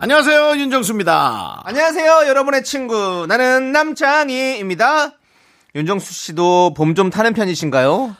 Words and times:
안녕하세요 0.00 0.56
윤정수입니다. 0.58 1.62
안녕하세요, 1.64 2.28
여러분의 2.28 2.62
친구. 2.62 3.26
나는 3.28 3.72
남창희입니다. 3.72 5.12
윤정수 5.74 6.12
씨도 6.14 6.74
봄 6.74 6.94
좀 6.94 7.10
타는 7.10 7.34
편이신가요? 7.34 8.14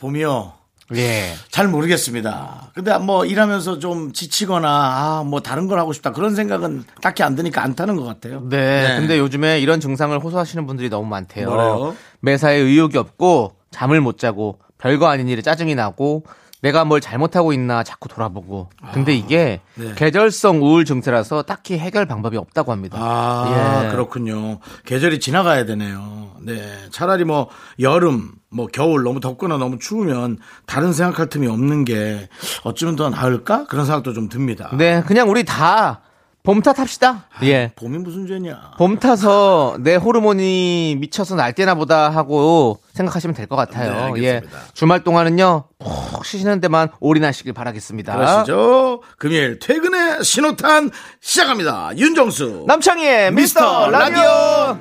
봄이요. 0.00 0.52
예. 0.96 1.32
잘 1.50 1.68
모르겠습니다. 1.68 2.70
근데 2.74 2.96
뭐 2.98 3.24
일하면서 3.24 3.78
좀 3.78 4.12
지치거나 4.12 4.68
아, 4.68 5.24
뭐 5.26 5.40
다른 5.40 5.68
걸 5.68 5.78
하고 5.78 5.92
싶다 5.94 6.12
그런 6.12 6.34
생각은 6.34 6.84
딱히 7.02 7.22
안 7.22 7.34
드니까 7.34 7.62
안 7.62 7.74
타는 7.74 7.96
것 7.96 8.04
같아요. 8.04 8.42
네, 8.48 8.96
근데 8.98 9.18
요즘에 9.18 9.60
이런 9.60 9.80
증상을 9.80 10.18
호소하시는 10.18 10.66
분들이 10.66 10.90
너무 10.90 11.06
많대요. 11.08 11.48
뭐래요? 11.48 11.96
매사에 12.20 12.56
의욕이 12.56 12.96
없고 12.98 13.56
잠을 13.70 14.00
못 14.02 14.18
자고 14.18 14.58
별거 14.78 15.08
아닌 15.08 15.28
일에 15.28 15.40
짜증이 15.42 15.74
나고 15.74 16.24
내가 16.60 16.84
뭘 16.84 17.00
잘못하고 17.00 17.52
있나 17.52 17.84
자꾸 17.84 18.08
돌아보고. 18.08 18.70
근데 18.92 19.14
이게 19.14 19.60
네. 19.74 19.92
계절성 19.94 20.62
우울 20.62 20.84
증세라서 20.84 21.42
딱히 21.42 21.78
해결 21.78 22.06
방법이 22.06 22.36
없다고 22.36 22.72
합니다. 22.72 22.98
아, 23.00 23.84
예. 23.86 23.90
그렇군요. 23.90 24.58
계절이 24.84 25.20
지나가야 25.20 25.66
되네요. 25.66 26.32
네. 26.40 26.60
차라리 26.90 27.24
뭐 27.24 27.48
여름, 27.80 28.32
뭐 28.50 28.66
겨울 28.66 29.02
너무 29.04 29.20
덥거나 29.20 29.58
너무 29.58 29.78
추우면 29.78 30.38
다른 30.66 30.92
생각할 30.92 31.28
틈이 31.28 31.46
없는 31.46 31.84
게 31.84 32.28
어쩌면 32.64 32.96
더 32.96 33.08
나을까? 33.10 33.66
그런 33.66 33.84
생각도 33.86 34.12
좀 34.12 34.28
듭니다. 34.28 34.70
네, 34.76 35.02
그냥 35.06 35.30
우리 35.30 35.44
다 35.44 36.00
봄 36.48 36.62
탓합시다. 36.62 37.26
예. 37.42 37.72
봄이 37.76 37.98
무슨 37.98 38.26
죄냐? 38.26 38.70
봄 38.78 38.98
타서 38.98 39.76
내 39.80 39.96
호르몬이 39.96 40.96
미쳐서 40.98 41.34
날 41.36 41.52
때나 41.52 41.74
보다 41.74 42.08
하고 42.08 42.80
생각하시면 42.94 43.34
될 43.34 43.46
것 43.48 43.54
같아요. 43.56 44.14
네, 44.14 44.22
예. 44.22 44.30
알겠습니다. 44.36 44.58
주말 44.72 45.04
동안은요, 45.04 45.64
푹 45.78 46.24
쉬시는 46.24 46.62
데만 46.62 46.88
올인하시길 47.00 47.52
바라겠습니다. 47.52 48.16
그러시죠? 48.16 49.02
금요일 49.18 49.58
퇴근의 49.58 50.24
신호탄 50.24 50.90
시작합니다. 51.20 51.90
윤정수. 51.98 52.64
남창희의 52.66 53.32
미스터 53.32 53.90
라디오. 53.90 54.78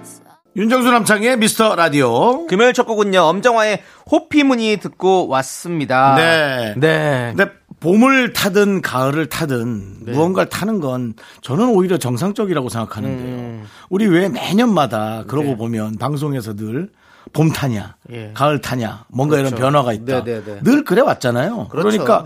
윤정수 0.56 0.90
남창의 0.90 1.36
미스터 1.38 1.76
라디오. 1.76 2.48
금요일 2.48 2.72
첫 2.72 2.86
곡은요, 2.86 3.20
엄정화의 3.20 3.84
호피무늬 4.10 4.78
듣고 4.78 5.28
왔습니다. 5.28 6.16
네. 6.16 6.76
네. 6.78 7.34
근데 7.36 7.52
봄을 7.80 8.34
타든 8.34 8.82
가을을 8.82 9.28
타든 9.28 10.06
네. 10.06 10.12
무언가를 10.14 10.50
타는 10.50 10.80
건 10.80 11.14
저는 11.42 11.70
오히려 11.70 11.98
정상적이라고 11.98 12.70
생각하는데요. 12.70 13.36
음. 13.36 13.64
우리 13.90 14.08
왜 14.08 14.30
매년마다 14.30 15.26
그러고 15.28 15.56
보면 15.56 15.98
방송에서 15.98 16.56
늘 16.56 16.90
봄 17.34 17.50
타냐, 17.50 17.96
예. 18.12 18.32
가을 18.34 18.62
타냐, 18.62 19.06
뭔가 19.10 19.36
그렇죠. 19.36 19.56
이런 19.56 19.62
변화가 19.62 19.94
있다. 19.94 20.24
네, 20.24 20.24
네, 20.24 20.44
네. 20.44 20.60
늘 20.64 20.84
그래 20.84 21.02
왔잖아요. 21.02 21.68
그 21.70 21.78
그렇죠. 21.78 21.98
러니까 21.98 22.26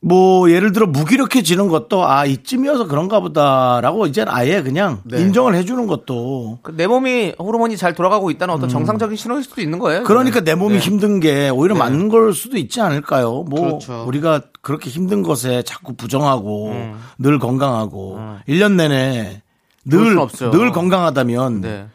뭐 0.00 0.50
예를 0.50 0.72
들어 0.72 0.86
무기력해지는 0.86 1.68
것도 1.68 2.06
아 2.06 2.26
이쯤이어서 2.26 2.86
그런가 2.88 3.20
보다라고 3.20 4.06
이제 4.06 4.22
아예 4.28 4.62
그냥 4.62 5.00
네. 5.04 5.20
인정을 5.20 5.54
해주는 5.54 5.86
것도 5.86 6.58
그내 6.62 6.86
몸이 6.86 7.34
호르몬이 7.38 7.78
잘 7.78 7.94
돌아가고 7.94 8.30
있다는 8.30 8.54
어떤 8.54 8.68
정상적인 8.68 9.16
신호일 9.16 9.42
수도 9.42 9.62
있는 9.62 9.78
거예요. 9.78 10.00
음. 10.00 10.04
그러니까 10.04 10.40
내 10.40 10.54
몸이 10.54 10.74
네. 10.74 10.80
힘든 10.80 11.20
게 11.20 11.48
오히려 11.48 11.74
네. 11.74 11.78
맞는 11.80 12.10
걸 12.10 12.34
수도 12.34 12.58
있지 12.58 12.82
않을까요? 12.82 13.44
뭐 13.48 13.60
그렇죠. 13.60 14.04
우리가 14.06 14.42
그렇게 14.60 14.90
힘든 14.90 15.22
것에 15.22 15.62
자꾸 15.62 15.94
부정하고 15.94 16.68
음. 16.72 17.00
늘 17.18 17.38
건강하고 17.38 18.18
일 18.46 18.58
1년 18.58 18.74
내내 18.74 19.42
늘. 19.86 20.16
늘 20.50 20.72
건강하다면 20.72 21.60
네. 21.62 21.86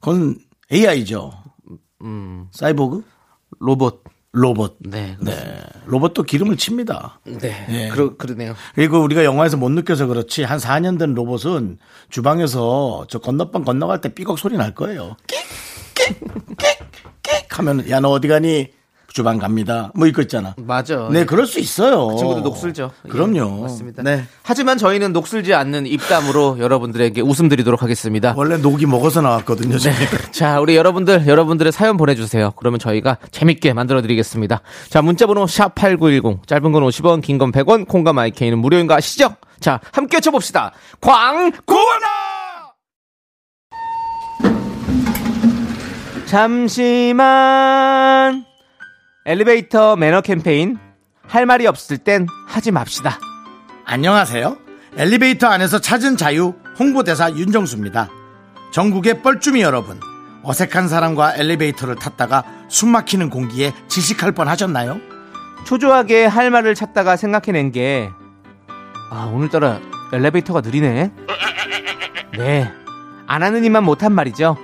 그건 0.00 0.36
AI죠. 0.72 1.32
음, 2.02 2.48
사이보그? 2.52 3.04
로봇. 3.58 4.02
로봇. 4.32 4.76
네. 4.80 5.16
네. 5.20 5.32
로봇도 5.86 6.22
기름을 6.22 6.56
칩니다. 6.56 7.18
네. 7.24 7.66
네. 7.68 7.88
그러, 7.88 8.16
그러네요. 8.16 8.54
그리고 8.76 9.00
우리가 9.00 9.24
영화에서 9.24 9.56
못 9.56 9.70
느껴서 9.70 10.06
그렇지 10.06 10.44
한 10.44 10.58
4년 10.58 10.98
된 11.00 11.14
로봇은 11.14 11.78
주방에서 12.10 13.06
저 13.08 13.18
건너방 13.18 13.64
건너갈 13.64 14.00
때 14.00 14.14
삐걱 14.14 14.38
소리 14.38 14.56
날 14.56 14.72
거예요. 14.74 15.16
끽 15.26 15.36
끽 15.94 16.20
끽 16.58 16.78
끽 17.22 17.58
하면 17.58 17.90
야 17.90 17.98
너 18.00 18.10
어디 18.10 18.28
가니? 18.28 18.68
주방 19.12 19.38
갑니다. 19.38 19.90
뭐 19.94 20.06
이거 20.06 20.22
있잖아. 20.22 20.54
맞아. 20.58 21.08
네, 21.10 21.24
그럴 21.24 21.46
수 21.46 21.58
있어요. 21.60 22.16
친구들 22.16 22.42
녹슬죠. 22.42 22.90
그럼요. 23.08 23.56
예, 23.58 23.62
맞습니다. 23.62 24.02
네. 24.02 24.24
하지만 24.42 24.78
저희는 24.78 25.12
녹슬지 25.12 25.52
않는 25.54 25.86
입담으로 25.86 26.58
여러분들에게 26.62 27.20
웃음 27.20 27.48
드리도록 27.48 27.82
하겠습니다. 27.82 28.34
원래 28.36 28.56
녹이 28.56 28.86
먹어서 28.86 29.20
나왔거든요. 29.20 29.78
지금. 29.78 29.94
자, 30.32 30.60
우리 30.60 30.76
여러분들, 30.76 31.26
여러분들의 31.26 31.72
사연 31.72 31.96
보내주세요. 31.96 32.52
그러면 32.56 32.78
저희가 32.78 33.18
재밌게 33.30 33.72
만들어 33.72 34.00
드리겠습니다. 34.02 34.60
자, 34.88 35.02
문자번호 35.02 35.44
샵8910, 35.46 36.46
짧은 36.46 36.72
건 36.72 36.82
50원, 36.84 37.20
긴 37.22 37.38
건 37.38 37.52
100원, 37.52 37.88
콩과 37.88 38.12
마이케이는 38.12 38.58
무료인 38.58 38.86
거 38.86 38.94
아시죠? 38.94 39.34
자, 39.60 39.80
함께 39.92 40.18
외쳐봅시다. 40.18 40.72
광고나! 41.00 42.06
잠시만. 47.10 48.44
엘리베이터 49.30 49.94
매너 49.94 50.22
캠페인. 50.22 50.76
할 51.24 51.46
말이 51.46 51.64
없을 51.68 51.98
땐 51.98 52.26
하지 52.48 52.72
맙시다. 52.72 53.20
안녕하세요. 53.84 54.56
엘리베이터 54.96 55.46
안에서 55.46 55.78
찾은 55.80 56.16
자유 56.16 56.54
홍보대사 56.80 57.30
윤정수입니다. 57.30 58.08
전국의 58.72 59.22
뻘쭘이 59.22 59.60
여러분. 59.60 60.00
어색한 60.42 60.88
사람과 60.88 61.36
엘리베이터를 61.36 61.94
탔다가 61.94 62.42
숨 62.66 62.88
막히는 62.88 63.30
공기에 63.30 63.72
질식할 63.86 64.32
뻔 64.32 64.48
하셨나요? 64.48 65.00
초조하게 65.64 66.26
할 66.26 66.50
말을 66.50 66.74
찾다가 66.74 67.14
생각해낸 67.14 67.70
게, 67.70 68.10
아, 69.12 69.30
오늘따라 69.32 69.78
엘리베이터가 70.12 70.60
느리네? 70.60 71.12
네. 72.36 72.72
안 73.28 73.44
하는 73.44 73.64
이만 73.64 73.84
못한 73.84 74.12
말이죠. 74.12 74.56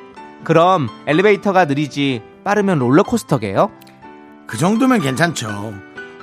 그럼 0.42 0.88
엘리베이터가 1.06 1.66
느리지, 1.66 2.20
빠르면 2.42 2.80
롤러코스터게요? 2.80 3.70
그 4.46 4.56
정도면 4.56 5.00
괜찮죠. 5.00 5.74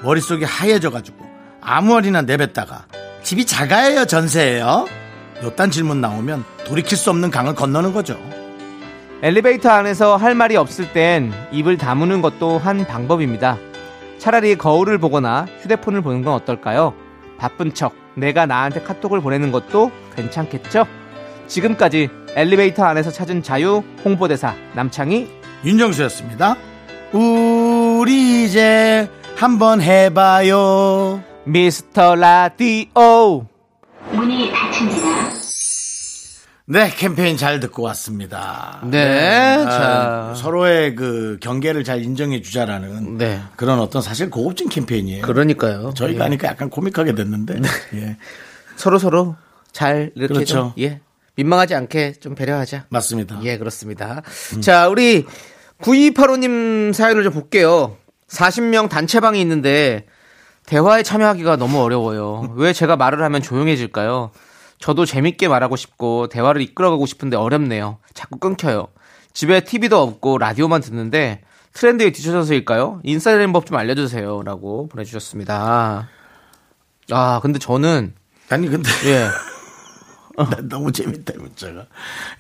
머릿속이 0.02 0.46
하얘져가지고 0.46 1.26
아무 1.62 1.94
말이나 1.94 2.22
내뱉다가 2.22 2.86
집이 3.24 3.46
작아요 3.46 4.06
전세예요? 4.06 4.88
요딴 5.44 5.72
질문 5.72 6.02
나오면 6.02 6.44
돌이킬 6.66 6.98
수 6.98 7.10
없는 7.10 7.32
강을 7.32 7.56
건너는 7.56 7.94
거죠. 7.94 8.20
엘리베이터 9.22 9.70
안에서 9.70 10.18
할 10.18 10.36
말이 10.36 10.58
없을 10.58 10.92
땐 10.92 11.32
입을 11.52 11.78
다무는 11.78 12.22
것도 12.22 12.58
한 12.58 12.86
방법입니다. 12.86 13.58
차라리 14.18 14.58
거울을 14.58 14.98
보거나 14.98 15.48
휴대폰을 15.62 16.02
보는 16.02 16.24
건 16.24 16.34
어떨까요? 16.34 16.94
바쁜 17.38 17.74
척 17.74 17.94
내가 18.16 18.46
나한테 18.46 18.82
카톡을 18.82 19.22
보내는 19.22 19.52
것도 19.52 19.92
괜찮겠죠? 20.16 20.86
지금까지 21.48 22.10
엘리베이터 22.36 22.84
안에서 22.84 23.12
찾은 23.12 23.44
자유 23.44 23.84
홍보대사 24.04 24.56
남창희 24.74 25.30
윤정수였습니다. 25.66 26.56
우 27.14 27.83
리 28.06 28.46
이제 28.46 29.10
한번 29.36 29.82
해봐요. 29.82 31.24
미스터 31.46 32.16
라디오 32.16 33.46
문이 34.12 34.52
닫힙니다. 34.52 35.34
네, 36.66 36.90
캠페인 36.96 37.36
잘 37.38 37.60
듣고 37.60 37.84
왔습니다. 37.84 38.82
네, 38.86 39.56
아, 39.58 39.70
자. 39.70 40.34
서로의 40.36 40.96
그 40.96 41.38
경계를 41.42 41.84
잘 41.84 42.02
인정해 42.04 42.42
주자라는 42.42 43.18
네. 43.18 43.42
그런 43.56 43.80
어떤 43.80 44.02
사실 44.02 44.30
고급진 44.30 44.70
캠페인이에요. 44.70 45.24
그러니까요. 45.24 45.94
저희가 45.94 46.20
예. 46.20 46.24
하니까 46.24 46.48
약간 46.48 46.70
코믹하게 46.70 47.16
됐는데. 47.16 47.62
예, 47.96 48.18
서로 48.76 48.98
서로 48.98 49.36
잘 49.72 50.12
이렇게 50.16 50.34
그렇죠. 50.34 50.54
좀, 50.56 50.74
예 50.80 51.02
민망하지 51.36 51.76
않게 51.76 52.14
좀 52.14 52.36
배려하자. 52.36 52.86
맞습니다. 52.90 53.40
예, 53.44 53.58
그렇습니다. 53.58 54.22
자, 54.62 54.88
우리 54.88 55.26
9285님 55.82 56.94
사연을 56.94 57.24
좀 57.24 57.34
볼게요. 57.34 57.98
40명 58.30 58.90
단체방이 58.90 59.40
있는데 59.42 60.06
대화에 60.66 61.04
참여하기가 61.04 61.58
너무 61.58 61.82
어려워요. 61.82 62.54
왜 62.56 62.74
제가 62.74 62.96
말을 62.96 63.22
하면 63.24 63.42
조용해질까요? 63.42 64.32
저도 64.80 65.06
재밌게 65.06 65.48
말하고 65.48 65.76
싶고 65.76 66.28
대화를 66.28 66.62
이끌어가고 66.62 67.06
싶은데 67.06 67.38
어렵네요. 67.38 68.00
자꾸 68.14 68.38
끊겨요. 68.40 68.88
집에 69.34 69.62
TV도 69.62 70.00
없고 70.02 70.38
라디오만 70.38 70.82
듣는데 70.82 71.42
트렌드에 71.74 72.12
뒤쳐져서일까요? 72.12 73.02
인싸 73.04 73.32
되는 73.32 73.52
법 73.52 73.66
좀 73.66 73.78
알려주세요. 73.78 74.44
라고 74.44 74.88
보내주셨습니다. 74.90 76.08
아, 77.12 77.40
근데 77.42 77.60
저는, 77.60 78.14
아니 78.50 78.68
근데 78.68 78.90
예. 79.06 79.28
너무 80.70 80.92
재밌다, 80.92 81.34
문자가. 81.38 81.86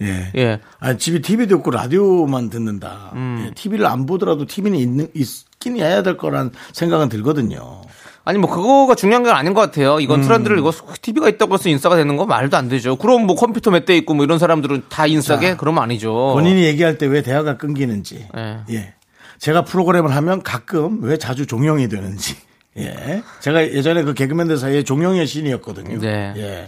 예. 0.02 0.32
예. 0.36 0.60
아, 0.80 0.96
집에 0.98 1.20
TV도 1.22 1.58
없고 1.58 1.72
라디오만 1.72 2.50
듣는다. 2.50 3.12
음. 3.14 3.46
예, 3.48 3.54
TV를 3.54 3.86
안 3.86 4.06
보더라도 4.06 4.46
TV는 4.46 4.80
있는, 4.80 5.08
있긴 5.14 5.78
해야 5.78 6.02
될 6.04 6.18
거란 6.18 6.52
생각은 6.74 7.10
들거든요. 7.10 7.82
아니 8.26 8.38
뭐 8.40 8.50
그거가 8.50 8.96
중요한 8.96 9.24
건 9.24 9.36
아닌 9.36 9.54
것 9.54 9.60
같아요. 9.60 10.00
이건 10.00 10.22
음. 10.22 10.24
트렌드를 10.24 10.58
이거 10.58 10.72
TV가 11.02 11.28
있다고 11.28 11.56
해서 11.56 11.68
인싸가 11.70 11.98
되는 11.98 12.16
건 12.16 12.28
말도 12.28 12.56
안 12.56 12.70
되죠. 12.70 12.96
그럼 12.96 13.26
뭐 13.28 13.36
컴퓨터 13.36 13.70
몇 13.70 13.86
대 13.86 13.98
있고 13.98 14.14
뭐 14.14 14.24
이런 14.24 14.40
사람들은 14.40 14.84
다 14.90 15.06
인싸게 15.08 15.58
그러면 15.58 15.84
아니죠. 15.84 16.32
본인이 16.34 16.64
얘기할 16.64 16.98
때 16.98 17.06
왜 17.08 17.22
대화가 17.22 17.58
끊기는지. 17.58 18.26
예. 18.38 18.60
예. 18.72 18.94
제가 19.40 19.66
프로그램을 19.66 20.16
하면 20.16 20.42
가끔 20.42 21.04
왜 21.04 21.18
자주 21.18 21.46
종영이 21.46 21.90
되는지. 21.90 22.38
예. 22.78 23.22
제가 23.42 23.62
예전에 23.74 24.04
그 24.04 24.14
개그맨들 24.14 24.58
사이에 24.58 24.84
종영의 24.84 25.28
신이었거든요. 25.28 26.00
네. 26.00 26.34
예. 26.38 26.68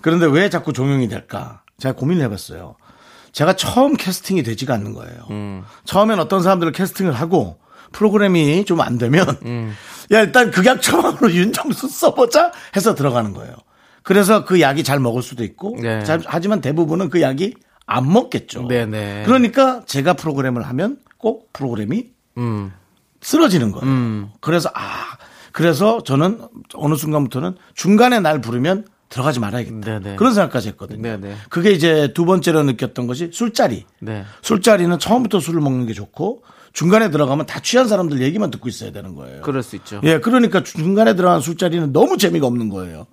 그런데 0.00 0.26
왜 0.26 0.48
자꾸 0.50 0.72
종영이 0.72 1.08
될까? 1.08 1.62
제가 1.78 1.94
고민을 1.94 2.22
해봤어요. 2.24 2.76
제가 3.32 3.54
처음 3.54 3.96
캐스팅이 3.96 4.42
되지가 4.42 4.74
않는 4.74 4.92
거예요. 4.94 5.26
음. 5.30 5.64
처음엔 5.84 6.18
어떤 6.18 6.42
사람들을 6.42 6.72
캐스팅을 6.72 7.12
하고 7.12 7.58
프로그램이 7.92 8.64
좀 8.64 8.80
안 8.80 8.98
되면 8.98 9.26
음. 9.44 9.72
야 10.12 10.20
일단 10.20 10.50
극약 10.50 10.82
처방으로 10.82 11.30
윤정수 11.34 11.88
써보자 11.88 12.52
해서 12.76 12.94
들어가는 12.94 13.32
거예요. 13.32 13.54
그래서 14.02 14.44
그 14.44 14.60
약이 14.60 14.82
잘 14.84 14.98
먹을 14.98 15.22
수도 15.22 15.44
있고 15.44 15.76
네. 15.80 16.02
잘- 16.04 16.22
하지만 16.26 16.60
대부분은 16.60 17.10
그 17.10 17.20
약이 17.20 17.54
안 17.86 18.10
먹겠죠. 18.12 18.66
네네. 18.68 19.24
그러니까 19.26 19.82
제가 19.86 20.14
프로그램을 20.14 20.62
하면 20.62 20.98
꼭 21.18 21.52
프로그램이 21.52 22.06
음. 22.38 22.72
쓰러지는 23.20 23.72
거예요. 23.72 24.30
그래서 24.40 24.70
아 24.74 25.16
그래서 25.52 26.02
저는 26.02 26.40
어느 26.74 26.94
순간부터는 26.94 27.56
중간에 27.74 28.20
날 28.20 28.40
부르면 28.40 28.86
들어가지 29.10 29.40
말아야겠다. 29.40 29.80
네네. 29.80 30.16
그런 30.16 30.32
생각까지 30.32 30.68
했거든요. 30.68 31.02
네네. 31.02 31.34
그게 31.50 31.72
이제 31.72 32.12
두 32.14 32.24
번째로 32.24 32.62
느꼈던 32.62 33.06
것이 33.06 33.30
술자리. 33.32 33.84
네. 34.00 34.24
술자리는 34.40 34.98
처음부터 34.98 35.40
술을 35.40 35.60
먹는 35.60 35.86
게 35.86 35.92
좋고 35.92 36.42
중간에 36.72 37.10
들어가면 37.10 37.46
다 37.46 37.60
취한 37.60 37.88
사람들 37.88 38.22
얘기만 38.22 38.52
듣고 38.52 38.68
있어야 38.68 38.92
되는 38.92 39.16
거예요. 39.16 39.42
그럴 39.42 39.64
수 39.64 39.74
있죠. 39.76 40.00
예, 40.04 40.20
그러니까 40.20 40.62
중간에 40.62 41.16
들어간 41.16 41.40
술자리는 41.40 41.92
너무 41.92 42.16
재미가 42.16 42.46
없는 42.46 42.68
거예요. 42.68 43.06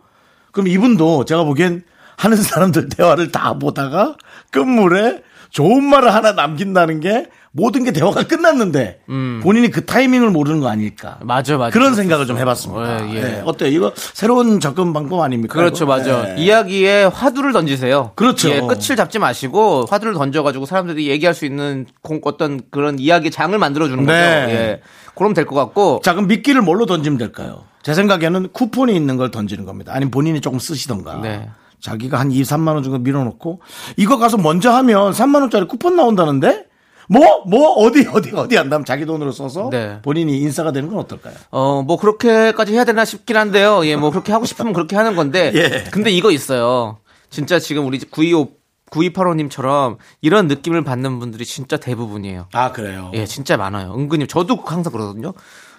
그럼 0.51 0.67
이분도 0.67 1.25
제가 1.25 1.44
보기엔 1.44 1.83
하는 2.15 2.38
사람들 2.38 2.89
대화를 2.89 3.31
다 3.31 3.55
보다가 3.55 4.15
끝물에 4.51 5.23
좋은 5.50 5.83
말을 5.83 6.13
하나 6.13 6.33
남긴다는 6.33 7.00
게 7.00 7.27
모든 7.57 7.83
게 7.83 7.92
대화가 7.92 8.24
끝났는데 8.27 9.00
본인이 9.42 9.71
그 9.71 9.83
타이밍을 9.86 10.30
모르는 10.30 10.59
거 10.59 10.69
아닐까. 10.69 11.18
음. 11.21 11.27
맞아, 11.27 11.57
맞아. 11.57 11.71
그런 11.71 11.95
생각을 11.95 12.27
좀 12.27 12.38
해봤습니다. 12.38 13.09
예, 13.09 13.13
예. 13.15 13.18
예, 13.39 13.42
어때요? 13.45 13.69
이거 13.71 13.92
새로운 13.95 14.59
접근 14.59 14.94
방법 14.94 15.21
아닙니까? 15.21 15.56
그렇죠, 15.56 15.86
이거? 15.86 15.98
맞아. 15.98 16.36
예. 16.38 16.42
이야기에 16.42 17.06
화두를 17.06 17.54
던지세요. 17.54 18.12
그렇죠. 18.15 18.50
예, 18.51 18.62
끝을 18.62 18.95
잡지 18.95 19.18
마시고 19.18 19.88
화두를 19.89 20.13
던져가지고 20.13 20.68
사람들이 20.68 21.07
얘기할 21.09 21.33
수 21.33 21.45
있는 21.45 21.88
공- 22.04 22.21
어떤 22.25 22.62
그런 22.69 23.00
이야기 23.00 23.31
장을 23.31 23.57
만들어주는 23.57 24.06
거죠. 24.06 24.13
네. 24.15 24.21
예, 24.50 24.81
그럼 25.15 25.33
될 25.33 25.45
것 25.45 25.56
같고. 25.56 26.01
자, 26.03 26.13
그럼 26.13 26.27
미끼를 26.27 26.62
뭘로 26.62 26.86
던지면 26.86 27.18
될까요? 27.18 27.63
제 27.81 27.95
생각에는 27.95 28.50
쿠폰이 28.53 28.95
있는 28.95 29.18
걸 29.18 29.31
던지는 29.31 29.65
겁니다. 29.65 29.94
아니면 29.95 30.12
본인이 30.12 30.42
조금 30.42 30.60
쓰시던가. 30.60 31.21
네. 31.24 31.50
자기가 31.80 32.19
한 32.19 32.31
2, 32.31 32.42
3만 32.44 32.74
원 32.75 32.83
정도 32.83 33.00
밀어놓고 33.00 33.62
이거 33.98 34.18
가서 34.18 34.38
먼저 34.38 34.71
하면 34.71 35.12
3만 35.12 35.42
원짜리 35.42 35.65
쿠폰 35.68 35.95
나온다는데 35.95 36.65
뭐? 37.07 37.44
뭐? 37.48 37.74
어디, 37.74 38.07
어디, 38.07 38.31
어디 38.36 38.56
한다면 38.56 38.86
자기 38.86 39.06
돈으로 39.06 39.31
써서 39.31 39.69
네. 39.71 40.00
본인이 40.01 40.38
인싸가 40.39 40.71
되는 40.71 40.89
건 40.89 41.00
어떨까요? 41.00 41.33
어, 41.51 41.81
뭐, 41.81 41.98
그렇게까지 41.98 42.74
해야 42.74 42.83
되나 42.83 43.06
싶긴 43.06 43.38
한데요. 43.38 43.86
예, 43.86 43.95
뭐, 43.95 44.12
그렇게 44.12 44.31
하고 44.31 44.45
싶으면 44.45 44.74
그렇게 44.74 44.95
하는 44.95 45.15
건데. 45.15 45.51
예. 45.56 45.89
근데 45.92 46.12
이거 46.12 46.31
있어요. 46.31 47.00
진짜 47.30 47.59
지금 47.59 47.86
우리 47.86 48.00
925, 48.00 48.50
9285님처럼 48.92 49.98
이런 50.21 50.48
느낌을 50.48 50.83
받는 50.83 51.19
분들이 51.19 51.45
진짜 51.45 51.77
대부분이에요. 51.77 52.48
아, 52.54 52.71
그래요. 52.71 53.12
예, 53.13 53.25
진짜 53.25 53.57
많아요. 53.57 53.94
은근히 53.95 54.27
저도 54.27 54.57
항상 54.65 54.92
그러거든요. 54.92 55.33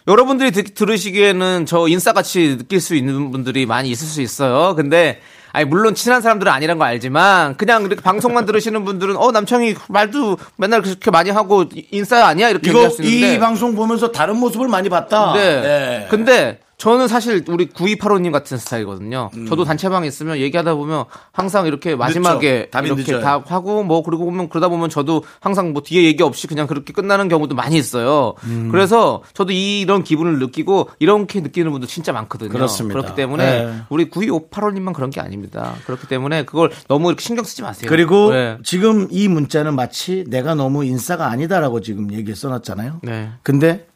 여러분들이 0.08 0.50
듣- 0.50 0.74
들으시기에는 0.74 1.66
저 1.66 1.86
인싸같이 1.86 2.56
느낄 2.58 2.80
수 2.80 2.94
있는 2.94 3.30
분들이 3.30 3.66
많이 3.66 3.90
있을 3.90 4.06
수 4.08 4.22
있어요. 4.22 4.74
근데 4.74 5.20
아니 5.52 5.64
물론 5.66 5.94
친한 5.94 6.22
사람들은 6.22 6.50
아니란 6.50 6.78
거 6.78 6.84
알지만 6.84 7.56
그냥 7.56 7.84
이렇게 7.84 8.00
방송만 8.02 8.46
들으시는 8.46 8.84
분들은 8.86 9.16
어 9.16 9.30
남창이 9.32 9.74
말도 9.88 10.38
맨날 10.56 10.82
그렇게 10.82 11.10
많이 11.10 11.30
하고 11.30 11.64
인싸 11.90 12.26
아니야 12.26 12.48
이렇게 12.48 12.70
이거 12.70 12.78
얘기할 12.80 12.90
수 12.96 13.02
있는데 13.02 13.34
이 13.34 13.38
방송 13.38 13.74
보면서 13.74 14.10
다른 14.10 14.36
모습을 14.36 14.66
많이 14.68 14.88
봤다. 14.88 15.32
네. 15.34 15.40
예. 15.40 16.06
근데 16.08 16.58
저는 16.78 17.08
사실 17.08 17.44
우리 17.48 17.66
9285님 17.66 18.30
같은 18.30 18.56
스타일이거든요. 18.56 19.30
음. 19.34 19.46
저도 19.46 19.64
단체방에 19.64 20.06
있으면 20.06 20.38
얘기하다 20.38 20.76
보면 20.76 21.06
항상 21.32 21.66
이렇게 21.66 21.96
마지막에 21.96 22.70
이렇게 22.72 23.02
늦어요. 23.02 23.20
다 23.20 23.42
하고 23.44 23.82
뭐 23.82 24.04
그리고 24.04 24.24
보면 24.24 24.48
그러다 24.48 24.68
보면 24.68 24.88
저도 24.88 25.24
항상 25.40 25.72
뭐 25.72 25.82
뒤에 25.82 26.04
얘기 26.04 26.22
없이 26.22 26.46
그냥 26.46 26.68
그렇게 26.68 26.92
끝나는 26.92 27.28
경우도 27.28 27.56
많이 27.56 27.76
있어요. 27.76 28.34
음. 28.44 28.68
그래서 28.70 29.24
저도 29.34 29.52
이런 29.52 30.04
기분을 30.04 30.38
느끼고 30.38 30.90
이렇게 31.00 31.40
느끼는 31.40 31.72
분도 31.72 31.88
진짜 31.88 32.12
많거든요. 32.12 32.50
그렇습니다. 32.50 33.00
그렇기 33.00 33.16
때문에 33.16 33.64
네. 33.64 33.74
우리 33.88 34.08
9258호님만 34.08 34.94
그런 34.94 35.10
게 35.10 35.20
아닙니다. 35.20 35.74
그렇기 35.84 36.06
때문에 36.06 36.44
그걸 36.44 36.70
너무 36.86 37.08
이렇게 37.08 37.24
신경 37.24 37.44
쓰지 37.44 37.62
마세요. 37.62 37.88
그리고 37.88 38.30
네. 38.30 38.56
지금 38.62 39.08
이 39.10 39.26
문자는 39.26 39.74
마치 39.74 40.24
내가 40.28 40.54
너무 40.54 40.84
인싸가 40.84 41.26
아니다라고 41.26 41.80
지금 41.80 42.12
얘기를 42.12 42.36
써놨잖아요. 42.36 43.00
네. 43.02 43.30
근데 43.42 43.87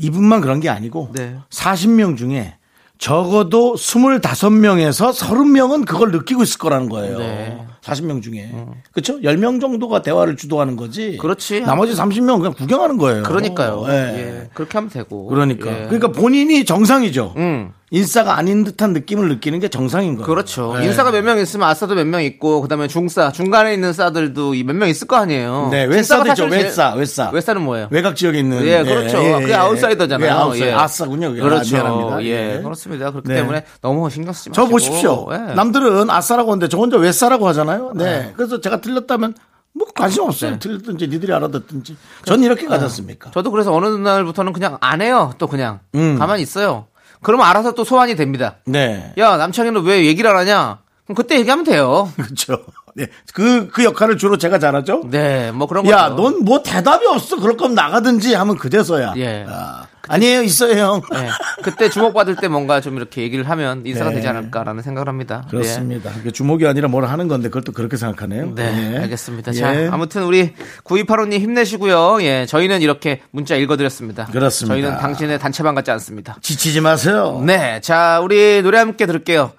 이분만 0.00 0.40
그런 0.40 0.60
게 0.60 0.68
아니고 0.68 1.10
네. 1.12 1.36
40명 1.50 2.16
중에 2.16 2.54
적어도 2.98 3.74
25명에서 3.76 5.12
30명은 5.14 5.86
그걸 5.86 6.10
느끼고 6.10 6.42
있을 6.42 6.58
거라는 6.58 6.88
거예요. 6.88 7.18
네. 7.18 7.66
40명 7.80 8.22
중에. 8.22 8.52
그렇죠? 8.92 9.18
10명 9.20 9.60
정도가 9.60 10.02
대화를 10.02 10.36
주도하는 10.36 10.76
거지. 10.76 11.16
그렇지. 11.16 11.62
나머지 11.62 11.94
30명은 11.94 12.38
그냥 12.38 12.52
구경하는 12.52 12.98
거예요. 12.98 13.22
그러니까요. 13.22 13.86
예. 13.88 13.92
예. 13.92 14.50
그렇게 14.52 14.76
하면 14.76 14.90
되고. 14.90 15.26
그러니까. 15.26 15.70
예. 15.70 15.84
그러니까 15.84 16.08
본인이 16.08 16.66
정상이죠. 16.66 17.34
음. 17.38 17.72
인싸가 17.92 18.36
아닌 18.38 18.62
듯한 18.62 18.92
느낌을 18.92 19.28
느끼는 19.28 19.58
게 19.58 19.66
정상인 19.68 20.14
거예요. 20.14 20.26
그렇죠. 20.26 20.74
예. 20.80 20.84
인싸가 20.86 21.10
몇 21.10 21.22
명 21.24 21.38
있으면 21.40 21.68
아싸도 21.68 21.96
몇 21.96 22.06
명 22.06 22.22
있고, 22.22 22.60
그다음에 22.62 22.86
중싸, 22.86 23.32
중간에 23.32 23.74
있는 23.74 23.92
싸들도 23.92 24.52
몇 24.64 24.76
명 24.76 24.88
있을 24.88 25.08
거 25.08 25.16
아니에요. 25.16 25.68
네, 25.72 25.84
외싸도 25.84 26.28
있죠. 26.30 26.44
외싸, 26.44 26.94
외싸. 26.94 27.30
외싸는 27.30 27.62
뭐예요? 27.62 27.88
외곽 27.90 28.14
지역에 28.14 28.38
있는. 28.38 28.64
예, 28.64 28.84
그렇죠. 28.84 29.18
그게 29.40 29.54
아웃사이더잖아요. 29.54 30.28
예, 30.28 30.32
아웃사이더. 30.32 30.66
예. 30.66 30.72
아싸군요. 30.72 31.32
그렇죠. 31.34 31.76
아, 31.78 31.82
미안합니다. 31.82 32.24
예, 32.24 32.60
그렇습니다. 32.62 33.10
그렇기 33.10 33.28
네. 33.28 33.34
때문에 33.34 33.64
너무 33.80 34.08
신경 34.08 34.32
쓰지 34.32 34.50
저 34.52 34.62
마시고. 34.62 34.70
보십시오. 34.72 35.28
예. 35.32 35.54
남들은 35.54 36.08
아싸라고 36.10 36.52
하는데 36.52 36.68
저 36.68 36.78
혼자 36.78 36.96
외싸라고 36.96 37.48
하잖아요. 37.48 37.92
네. 37.96 38.32
그래서 38.36 38.60
제가 38.60 38.80
틀렸다면 38.80 39.34
뭐 39.72 39.88
관심 39.96 40.22
없어요. 40.22 40.58
틀렸든지 40.60 41.08
니들이 41.08 41.32
알아듣든지. 41.32 41.96
전 42.24 42.42
이렇게 42.44 42.66
가졌습니까? 42.66 43.32
저도 43.32 43.50
그래서 43.50 43.74
어느 43.74 43.86
날부터는 43.86 44.52
그냥 44.52 44.78
안 44.80 45.00
해요. 45.02 45.32
또 45.38 45.48
그냥 45.48 45.80
음. 45.96 46.16
가만히 46.18 46.42
있어요. 46.42 46.86
그러면 47.22 47.46
알아서 47.46 47.72
또 47.72 47.84
소환이 47.84 48.16
됩니다. 48.16 48.56
네. 48.64 49.12
야, 49.18 49.36
남창이는 49.36 49.82
왜 49.82 50.06
얘기를 50.06 50.30
안 50.30 50.36
하냐? 50.36 50.78
그럼 51.04 51.16
그때 51.16 51.38
얘기하면 51.38 51.64
돼요. 51.64 52.10
그렇죠. 52.16 52.64
네. 52.94 53.06
그, 53.34 53.68
그 53.68 53.84
역할을 53.84 54.16
주로 54.16 54.38
제가 54.38 54.58
잘하죠. 54.58 55.02
네, 55.10 55.52
뭐 55.52 55.66
그런 55.66 55.86
야, 55.88 56.10
거죠. 56.10 56.30
넌뭐 56.30 56.62
대답이 56.62 57.06
없어. 57.06 57.36
그럴 57.36 57.56
거면 57.56 57.74
나가든지 57.74 58.34
하면 58.34 58.56
그제서야. 58.56 59.14
예. 59.16 59.46
아, 59.48 59.86
아니에요, 60.08 60.42
있어요, 60.42 60.80
형. 60.80 61.02
네, 61.12 61.28
그때 61.62 61.88
주목받을 61.88 62.36
때 62.36 62.48
뭔가 62.48 62.80
좀 62.80 62.96
이렇게 62.96 63.22
얘기를 63.22 63.48
하면 63.48 63.82
인사가 63.86 64.10
네. 64.10 64.16
되지 64.16 64.28
않을까라는 64.28 64.82
생각을 64.82 65.08
합니다. 65.08 65.42
예. 65.46 65.50
그렇습니다. 65.50 66.10
이게 66.20 66.30
주목이 66.30 66.66
아니라 66.66 66.88
뭘 66.88 67.04
하는 67.04 67.28
건데 67.28 67.48
그걸 67.48 67.62
또 67.62 67.72
그렇게 67.72 67.96
생각하네요. 67.96 68.54
네, 68.54 68.94
예. 68.94 68.98
알겠습니다. 68.98 69.52
예. 69.52 69.56
자, 69.56 69.88
아무튼 69.92 70.24
우리 70.24 70.54
9285님 70.84 71.40
힘내시고요. 71.40 72.22
예, 72.22 72.46
저희는 72.46 72.82
이렇게 72.82 73.22
문자 73.30 73.56
읽어드렸습니다. 73.56 74.26
그렇습니다. 74.26 74.74
저희는 74.74 74.98
당신의 74.98 75.38
단체방 75.38 75.74
같지 75.74 75.90
않습니다. 75.92 76.36
지치지 76.40 76.80
마세요. 76.80 77.42
네, 77.44 77.80
자, 77.80 78.20
우리 78.22 78.62
노래 78.62 78.78
함께 78.78 79.06
들을게요. 79.06 79.52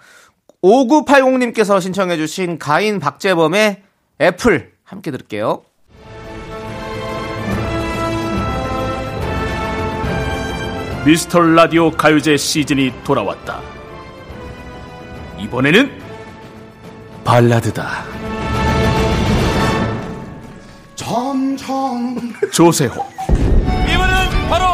5980님께서 0.64 1.82
신청해주신 1.82 2.60
가인 2.60 3.00
박재범의 3.00 3.82
애플 4.22 4.72
함께 4.84 5.12
들을게요. 5.12 5.64
미스터 11.06 11.40
라디오 11.42 11.90
가요제 11.90 12.38
시즌이 12.38 12.94
돌아왔다. 13.04 13.60
이번에는 15.40 15.92
발라드다. 17.24 18.06
점점. 20.96 22.34
조세호, 22.52 23.04
이분은 23.30 24.50
바로 24.50 24.66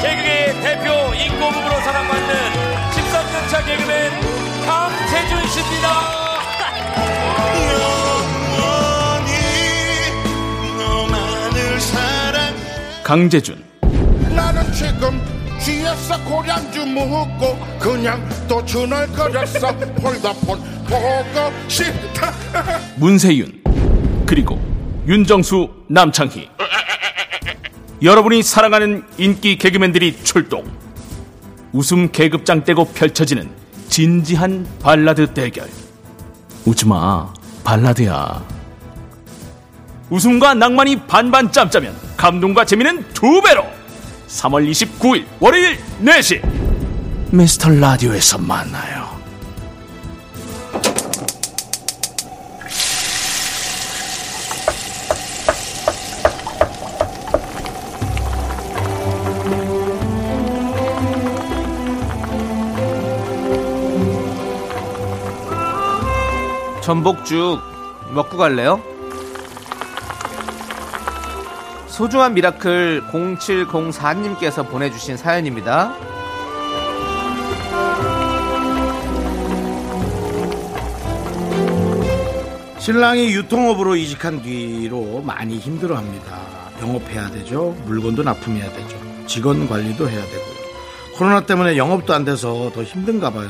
개그의 0.00 0.60
대표 0.60 0.90
인꼬부부로 1.14 1.80
사랑받는 1.80 2.34
13년차 2.90 3.64
개그맨 3.66 4.10
강재준 4.66 5.48
씨입니다. 5.48 6.16
강재준, 13.04 13.62
나는 14.36 14.70
지금 14.72 15.20
뒤에서 15.58 16.22
고량주 16.24 16.84
묻고 16.84 17.58
그냥 17.80 18.22
또 18.46 18.62
주널거렸어. 18.64 19.74
폴더폰 19.96 20.60
보고 20.86 21.68
싶다. 21.68 22.32
문세윤 22.96 23.62
그리고 24.26 24.60
윤정수 25.08 25.68
남창희. 25.88 26.50
여러분이 28.02 28.42
사랑하는 28.42 29.04
인기 29.16 29.56
개그맨들이 29.56 30.22
출동. 30.22 30.64
웃음 31.72 32.12
계급장 32.12 32.62
떼고 32.64 32.84
펼쳐지는 32.92 33.48
진지한 33.88 34.66
발라드 34.82 35.32
대결. 35.32 35.66
웃지마 36.66 37.32
발라드야. 37.64 38.44
웃음과 40.10 40.54
낭만이 40.54 41.06
반반 41.06 41.50
짬짜면 41.50 41.94
감동과 42.16 42.64
재미는 42.64 43.04
두 43.14 43.40
배로 43.40 43.64
3월 44.28 44.68
29일 44.70 45.24
월요일 45.40 45.78
4시 46.02 46.40
미스터 47.32 47.70
라디오에서 47.70 48.38
만나요 48.38 49.06
전복죽 66.82 67.60
먹고 68.12 68.36
갈래요? 68.36 68.80
소중한 71.96 72.34
miracle 72.34 73.04
0704님께서 73.10 74.68
보내주신 74.68 75.16
사연입니다. 75.16 75.94
신랑이 82.78 83.32
유통업으로 83.32 83.96
이직한 83.96 84.42
뒤로 84.42 85.22
많이 85.22 85.56
힘들어합니다. 85.56 86.36
영업해야 86.82 87.30
되죠. 87.30 87.74
물건도 87.86 88.24
납품해야 88.24 88.70
되죠. 88.72 88.98
직원 89.26 89.66
관리도 89.66 90.06
해야 90.06 90.22
되고요. 90.22 90.56
코로나 91.14 91.46
때문에 91.46 91.78
영업도 91.78 92.12
안 92.12 92.26
돼서 92.26 92.70
더 92.74 92.82
힘든가 92.82 93.30
봐요. 93.30 93.48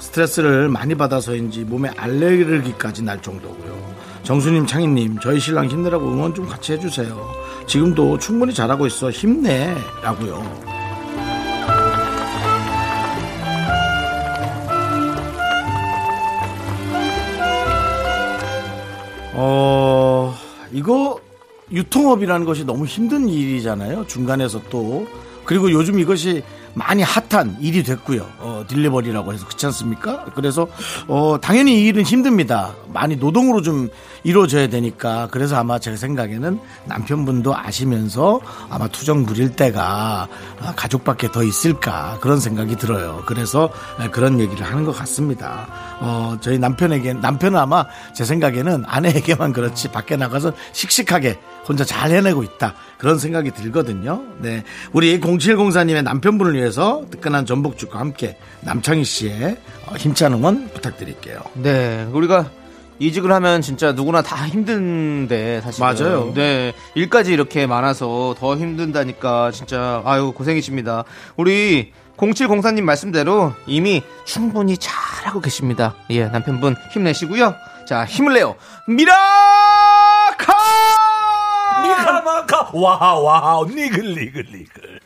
스트레스를 0.00 0.68
많이 0.68 0.96
받아서인지 0.96 1.60
몸에 1.60 1.90
알레르기까지 1.96 3.04
날 3.04 3.22
정도고요. 3.22 3.92
정수님, 4.24 4.66
창희님, 4.66 5.18
저희 5.20 5.40
신랑 5.40 5.68
힘내라고 5.68 6.10
응원 6.10 6.34
좀 6.34 6.46
같이 6.46 6.72
해주세요. 6.72 7.42
지금도 7.72 8.18
충분히 8.18 8.52
잘하고 8.52 8.86
있어. 8.86 9.10
힘내. 9.10 9.74
라고요. 10.02 10.44
어, 19.32 20.34
이거 20.70 21.18
유통업이라는 21.72 22.44
것이 22.44 22.66
너무 22.66 22.84
힘든 22.84 23.26
일이잖아요. 23.26 24.06
중간에서 24.06 24.60
또. 24.68 25.06
그리고 25.46 25.72
요즘 25.72 25.98
이것이 25.98 26.42
많이 26.74 27.02
핫한 27.02 27.58
일이 27.60 27.82
됐고요. 27.82 28.26
어, 28.38 28.64
딜리버리라고 28.66 29.32
해서 29.32 29.46
그렇지 29.46 29.66
않습니까? 29.66 30.26
그래서 30.34 30.66
어, 31.06 31.38
당연히 31.40 31.82
이 31.82 31.86
일은 31.86 32.02
힘듭니다. 32.02 32.74
많이 32.92 33.16
노동으로 33.16 33.62
좀 33.62 33.88
이루어져야 34.24 34.68
되니까 34.68 35.28
그래서 35.30 35.56
아마 35.56 35.78
제 35.78 35.96
생각에는 35.96 36.60
남편분도 36.86 37.56
아시면서 37.56 38.40
아마 38.70 38.88
투정 38.88 39.26
부릴 39.26 39.56
때가 39.56 40.28
아, 40.60 40.74
가족밖에 40.76 41.30
더 41.32 41.42
있을까 41.42 42.18
그런 42.20 42.40
생각이 42.40 42.76
들어요. 42.76 43.22
그래서 43.26 43.70
그런 44.12 44.40
얘기를 44.40 44.64
하는 44.64 44.84
것 44.84 44.92
같습니다. 44.92 45.66
어, 46.00 46.36
저희 46.40 46.58
남편에게 46.58 47.14
남편은 47.14 47.58
아마 47.58 47.86
제 48.14 48.24
생각에는 48.24 48.84
아내에게만 48.86 49.52
그렇지 49.52 49.88
밖에 49.88 50.16
나가서 50.16 50.52
씩씩하게 50.72 51.38
혼자 51.66 51.84
잘 51.84 52.10
해내고 52.10 52.42
있다. 52.42 52.74
그런 52.98 53.18
생각이 53.18 53.50
들거든요. 53.52 54.22
네. 54.38 54.64
우리 54.92 55.18
0704님의 55.20 56.02
남편분을 56.02 56.56
위해서 56.62 57.04
뜨끈한 57.10 57.44
전복죽과 57.46 57.98
함께 57.98 58.36
남창희 58.60 59.04
씨의 59.04 59.56
어, 59.86 59.96
힘찬 59.96 60.32
응원 60.32 60.68
부탁드릴게요. 60.72 61.40
네, 61.54 62.06
우리가 62.12 62.50
이직을 62.98 63.32
하면 63.32 63.62
진짜 63.62 63.92
누구나 63.92 64.22
다 64.22 64.46
힘든데 64.46 65.60
사실 65.62 65.80
맞아요. 65.84 66.32
네, 66.34 66.72
일까지 66.94 67.32
이렇게 67.32 67.66
많아서 67.66 68.34
더 68.38 68.56
힘든다니까 68.56 69.50
진짜 69.50 70.02
아유 70.04 70.32
고생이십니다. 70.32 71.04
우리 71.36 71.92
0704님 72.16 72.82
말씀대로 72.82 73.52
이미 73.66 74.02
충분히 74.24 74.76
잘하고 74.78 75.40
계십니다. 75.40 75.96
예, 76.10 76.26
남편분 76.26 76.76
힘내시고요. 76.92 77.54
자, 77.88 78.04
힘을 78.04 78.34
내요. 78.34 78.54
미라카! 78.86 79.16
미카마카 81.82 82.70
와와 82.72 83.66
니글 83.66 84.14
니글 84.14 84.46
니글 84.52 85.00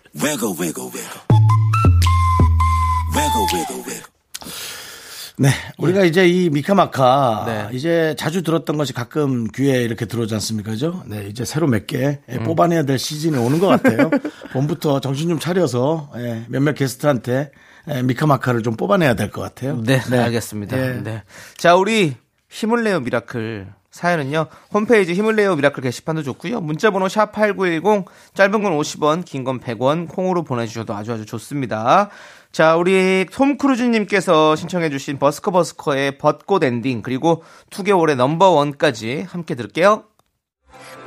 네, 5.39 5.49
우리가 5.79 6.05
이제 6.05 6.27
이 6.29 6.49
미카마카 6.51 7.45
네. 7.47 7.77
이제 7.77 8.15
자주 8.19 8.43
들었던 8.43 8.77
것이 8.77 8.93
가끔 8.93 9.47
귀에 9.55 9.83
이렇게 9.83 10.05
들어오지 10.07 10.35
않습니까? 10.35 10.77
죠 10.77 11.03
네, 11.07 11.27
이제 11.29 11.45
새로 11.45 11.67
몇개 11.67 12.21
뽑아내야 12.45 12.85
될 12.85 12.99
시즌이 12.99 13.37
오는 13.39 13.59
것 13.59 13.67
같아요. 13.69 14.11
봄부터 14.53 15.01
정신 15.01 15.29
좀 15.29 15.39
차려서 15.39 16.11
예, 16.17 16.45
몇몇 16.49 16.75
게스트한테 16.75 17.51
예, 17.89 18.03
미카마카를 18.03 18.63
좀 18.63 18.77
뽑아내야 18.77 19.15
될 19.15 19.31
것 19.31 19.41
같아요. 19.43 19.81
네, 20.11 20.19
알겠습니다. 20.19 20.77
예. 20.79 21.01
네. 21.03 21.23
자, 21.57 21.75
우리 21.77 22.17
힘을 22.51 22.85
내요 22.85 23.01
miracle 23.01 23.67
사연은요. 23.91 24.47
홈페이지 24.75 25.15
힘을 25.15 25.37
내요 25.37 25.57
miracle 25.57 25.83
게시판도 25.83 26.23
좋고요. 26.23 26.61
문자 26.61 26.91
번호 26.91 27.07
샵8910 27.07 28.05
짧은 28.35 28.63
건 28.63 28.73
50원, 28.79 29.25
긴 29.25 29.45
건 29.45 29.59
100원 29.61 30.09
콩으로 30.09 30.45
보내 30.45 30.67
주셔도 30.67 30.95
아주 30.95 31.13
아주 31.13 31.25
좋습니다. 31.25 32.11
자, 32.57 32.75
우리 32.75 33.27
톰 33.31 33.59
크루즈 33.59 33.83
님께서 33.83 34.57
신청해 34.57 34.89
주신 34.89 35.19
버스커 35.19 35.51
버스커의 35.51 36.17
벚꽃 36.17 36.65
엔딩 36.65 37.03
그리고 37.03 37.43
2개월의 37.69 38.17
Number 38.17 38.49
One까지 38.49 39.27
함께 39.29 39.55
들을게요. 39.55 40.05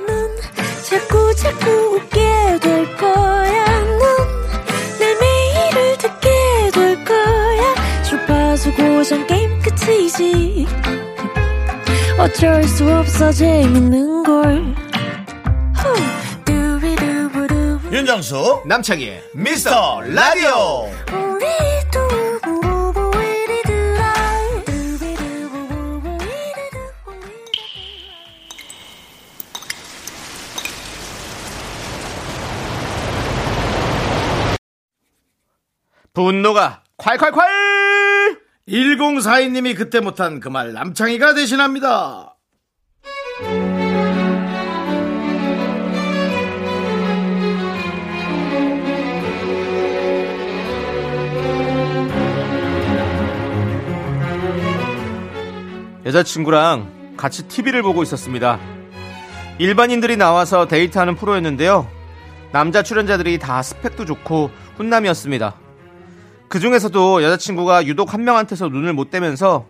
넌 0.06 0.36
자꾸 0.88 1.34
자꾸 1.34 1.70
웃게 1.96 2.20
될 2.60 2.96
거야. 2.96 3.64
넌내 3.82 5.14
매일을 5.20 5.98
듣게 5.98 6.30
될 6.72 7.04
거야. 7.04 8.02
주파수 8.04 8.72
고정 8.72 9.26
게임 9.26 9.50
끝이지. 9.60 10.68
어쩔 12.16 12.62
수 12.62 12.88
없어 12.94 13.32
재밌는 13.32 14.22
걸. 14.22 14.72
윤정수 17.92 18.62
남창희의 18.66 19.22
미스터 19.34 20.00
라디오. 20.02 20.86
분노가 36.12 36.82
콸콸콸! 36.98 38.40
1042님이 38.68 39.76
그때 39.76 40.00
못한 40.00 40.38
그 40.40 40.48
말 40.48 40.72
남창희가 40.72 41.34
대신합니다. 41.34 42.36
여자친구랑 56.06 57.14
같이 57.16 57.46
TV를 57.46 57.82
보고 57.82 58.02
있었습니다. 58.02 58.58
일반인들이 59.58 60.16
나와서 60.16 60.66
데이트하는 60.66 61.16
프로였는데요. 61.16 61.86
남자 62.52 62.82
출연자들이 62.82 63.38
다 63.38 63.62
스펙도 63.62 64.06
좋고 64.06 64.50
훈남이었습니다. 64.76 65.54
그 66.48 66.58
중에서도 66.58 67.22
여자친구가 67.22 67.86
유독 67.86 68.14
한 68.14 68.24
명한테서 68.24 68.68
눈을 68.68 68.92
못 68.92 69.10
떼면서 69.10 69.66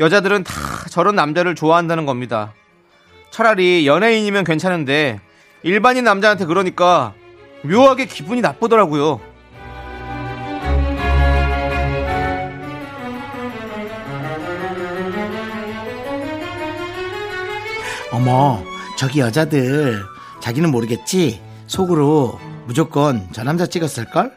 여자들은 0.00 0.44
다 0.44 0.54
저런 0.90 1.16
남자를 1.16 1.54
좋아한다는 1.54 2.04
겁니다. 2.04 2.52
차라리 3.30 3.86
연예인이면 3.86 4.44
괜찮은데 4.44 5.20
일반인 5.62 6.04
남자한테 6.04 6.44
그러니까 6.44 7.14
묘하게 7.62 8.04
기분이 8.04 8.42
나쁘더라고요. 8.42 9.20
어머, 18.14 18.62
저기 18.96 19.18
여자들 19.18 20.04
자기는 20.40 20.70
모르겠지? 20.70 21.40
속으로 21.66 22.38
무조건 22.64 23.26
저 23.32 23.42
남자 23.42 23.66
찍었을걸? 23.66 24.30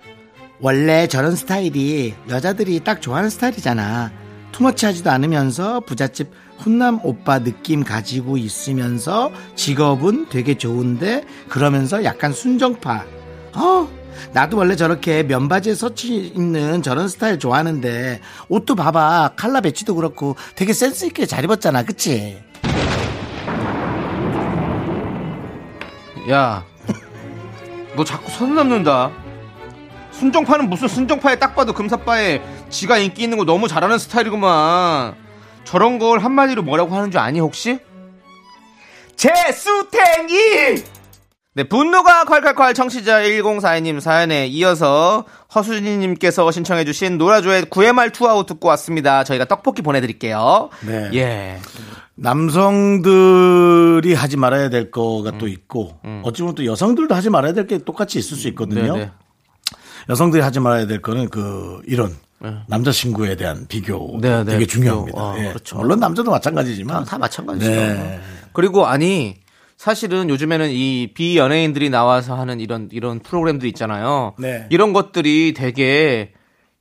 원래 0.60 1.06
저런 1.06 1.36
스타일이 1.36 2.16
여자들이 2.28 2.80
딱 2.84 3.04
좋아하는 3.04 3.30
스타일이잖아. 3.30 4.12
투머치하지도 4.52 5.12
않으면서 5.12 5.82
부잣집 5.82 6.32
훈남 6.58 7.02
오빠 7.04 7.38
느낌 7.38 7.84
가지고 7.84 8.38
있으면서 8.38 9.32
직업은 9.54 10.30
되게 10.30 10.58
좋은데 10.58 11.24
그러면서 11.48 12.04
약간 12.04 12.34
순정파. 12.34 13.06
어, 13.54 13.88
나도 14.34 14.58
원래 14.58 14.76
저렇게 14.76 15.22
면바지에 15.22 15.76
서치 15.76 16.16
있는 16.18 16.82
저런 16.82 17.08
스타일 17.08 17.38
좋아하는데 17.38 18.22
옷도 18.50 18.74
봐봐 18.74 19.34
칼라 19.36 19.62
배치도 19.62 19.94
그렇고 19.94 20.36
되게 20.56 20.74
센스 20.74 21.06
있게 21.06 21.28
잘 21.28 21.44
입었잖아, 21.44 21.84
그치? 21.84 22.47
야, 26.30 26.66
너 27.96 28.04
자꾸 28.04 28.30
선 28.32 28.56
넘는다. 28.56 29.12
순정파는 30.12 30.70
무슨 30.70 30.88
순정파에 30.88 31.38
딱 31.38 31.56
봐도 31.56 31.74
금사빠에 31.74 32.42
지가 32.70 32.98
인기 32.98 33.24
있는 33.24 33.38
거 33.38 33.46
너무 33.46 33.68
잘 33.68 33.79
아는 33.79 33.98
스타일이구만. 33.98 35.16
저런 35.64 36.00
걸 36.00 36.20
한마디로 36.20 36.64
뭐라고 36.64 36.96
하는 36.96 37.12
줄 37.12 37.20
아니 37.20 37.40
혹시? 37.40 37.80
재수탱이! 39.16 40.84
네, 41.54 41.64
분노가 41.64 42.24
콸콸콸 42.26 42.76
청취자 42.76 43.22
1042님 43.22 44.00
사연에 44.00 44.46
이어서 44.46 45.26
허수진님께서 45.56 46.52
신청해주신 46.52 47.18
노라조의 47.18 47.64
9회 47.64 47.94
말 47.94 48.12
투아웃 48.12 48.46
듣고 48.46 48.68
왔습니다. 48.70 49.24
저희가 49.24 49.46
떡볶이 49.46 49.82
보내드릴게요. 49.82 50.70
네. 50.82 51.10
예. 51.16 51.60
남성들이 52.18 54.14
하지 54.14 54.38
말아야 54.38 54.70
될 54.70 54.92
거가 54.92 55.38
또 55.38 55.48
있고 55.48 56.00
어찌 56.24 56.42
보면 56.42 56.56
또 56.56 56.66
여성들도 56.66 57.14
하지 57.16 57.30
말아야 57.30 57.54
될 57.54 57.68
게 57.68 57.78
똑같이 57.80 58.18
있을 58.20 58.38
수 58.38 58.48
있거든요. 58.50 58.94
네네. 58.96 59.12
여성들이 60.10 60.42
하지 60.42 60.60
말아야 60.62 60.88
될 60.88 61.02
거는 61.02 61.30
그 61.30 61.82
이런 61.86 62.16
남자친구에 62.68 63.36
대한 63.36 63.66
비교 63.68 64.18
네, 64.22 64.44
네, 64.44 64.54
되게. 64.54 64.66
중요합니다. 64.66 65.20
아, 65.22 65.36
예. 65.38 65.50
그렇죠. 65.50 65.78
물론 65.78 66.00
남자도 66.00 66.32
마찬가지지만 66.32 67.04
다 67.04 67.18
마찬가지죠. 67.18 67.70
네. 67.70 68.20
그리고 68.54 68.86
아니 68.86 69.36
사실은 69.76 70.30
요즘에는 70.30 70.70
이 70.72 71.12
비연예인들이 71.14 71.90
나와서 71.90 72.36
하는 72.36 72.60
이런 72.62 72.88
이런 72.92 73.20
프로그램들 73.20 73.68
있잖아요. 73.70 74.34
네. 74.40 74.66
이런 74.70 74.94
것들이 74.94 75.54
되게 75.56 76.32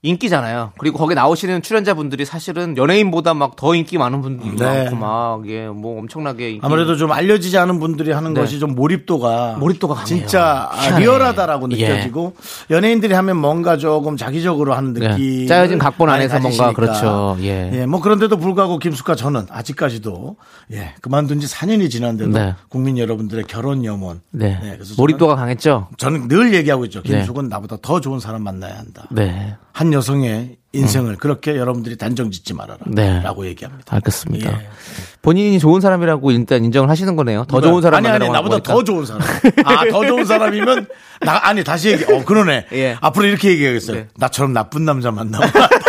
인기잖아요. 0.06 0.72
그리고 0.78 0.98
거기 0.98 1.14
나오시는 1.14 1.62
출연자분들이 1.62 2.24
사실은 2.24 2.76
연예인보다 2.76 3.34
막 3.34 3.56
더 3.56 3.74
인기 3.74 3.96
많은 3.98 4.20
분들도 4.20 4.64
네. 4.64 4.84
많고 4.84 4.96
막 4.96 5.48
예, 5.48 5.66
뭐 5.66 5.98
엄청나게 5.98 6.58
아무래도 6.62 6.96
좀 6.96 7.10
알려지지 7.10 7.56
않은 7.58 7.80
분들이 7.80 8.12
하는 8.12 8.34
네. 8.34 8.40
것이 8.40 8.58
좀 8.58 8.74
몰입도가 8.74 9.56
몰입도가 9.58 9.94
강해요. 9.94 10.06
진짜 10.06 10.68
아, 10.70 10.76
희한해. 10.76 11.00
리얼하다라고 11.00 11.70
예. 11.72 11.88
느껴지고 11.88 12.34
연예인들이 12.70 13.14
하면 13.14 13.38
뭔가 13.38 13.76
조금 13.78 14.16
자기적으로 14.16 14.74
하는 14.74 14.92
네. 14.92 15.08
느낌 15.08 15.46
짜여진 15.46 15.78
각본 15.78 16.10
안에서 16.10 16.38
뭔가 16.38 16.72
그렇죠. 16.72 17.36
예. 17.40 17.70
예, 17.72 17.86
뭐 17.86 18.00
그런데도 18.00 18.36
불구하고 18.36 18.78
김숙과 18.78 19.14
저는 19.14 19.46
아직까지도 19.48 20.36
예, 20.72 20.94
그만둔 21.00 21.40
지 21.40 21.46
4년이 21.46 21.90
지났는데도 21.90 22.38
네. 22.38 22.54
국민 22.68 22.98
여러분들의 22.98 23.44
결혼 23.48 23.84
염원 23.84 24.20
네. 24.30 24.58
그래서 24.60 24.94
몰입도가 24.98 25.36
강했죠. 25.36 25.88
저는, 25.96 26.28
저는 26.28 26.28
늘 26.28 26.54
얘기하고 26.54 26.84
있죠. 26.86 27.02
네. 27.02 27.10
김숙은 27.10 27.48
나보다 27.48 27.78
더 27.80 28.00
좋은 28.00 28.20
사람 28.20 28.42
만나야 28.42 28.76
한다. 28.76 29.06
네. 29.10 29.56
한 29.76 29.92
여성의 29.92 30.56
인생을 30.72 31.16
그렇게 31.16 31.54
여러분들이 31.54 31.98
단정 31.98 32.30
짓지 32.30 32.54
말아라. 32.54 32.78
네. 32.86 33.20
라고 33.20 33.44
얘기합니다. 33.46 33.94
알겠습니다. 33.96 34.50
예. 34.50 34.68
본인이 35.20 35.58
좋은 35.58 35.82
사람이라고 35.82 36.30
일단 36.30 36.64
인정을 36.64 36.88
하시는 36.88 37.14
거네요. 37.14 37.44
더 37.44 37.60
좋은 37.60 37.82
사람 37.82 37.98
아니 37.98 38.08
아니 38.08 38.26
나보다. 38.30 38.60
더 38.60 38.82
좋은 38.82 39.04
사람. 39.04 39.20
아 39.66 39.84
더 39.90 40.06
좋은 40.06 40.24
사람이면 40.24 40.86
나 41.20 41.40
아니 41.46 41.62
다시 41.62 41.90
얘기. 41.90 42.10
어 42.10 42.24
그러네. 42.24 42.68
예. 42.72 42.96
앞으로 43.02 43.26
이렇게 43.26 43.50
얘기하겠어요. 43.50 43.96
네. 43.98 44.08
나처럼 44.16 44.54
나쁜 44.54 44.86
남자 44.86 45.10
만나면. 45.10 45.46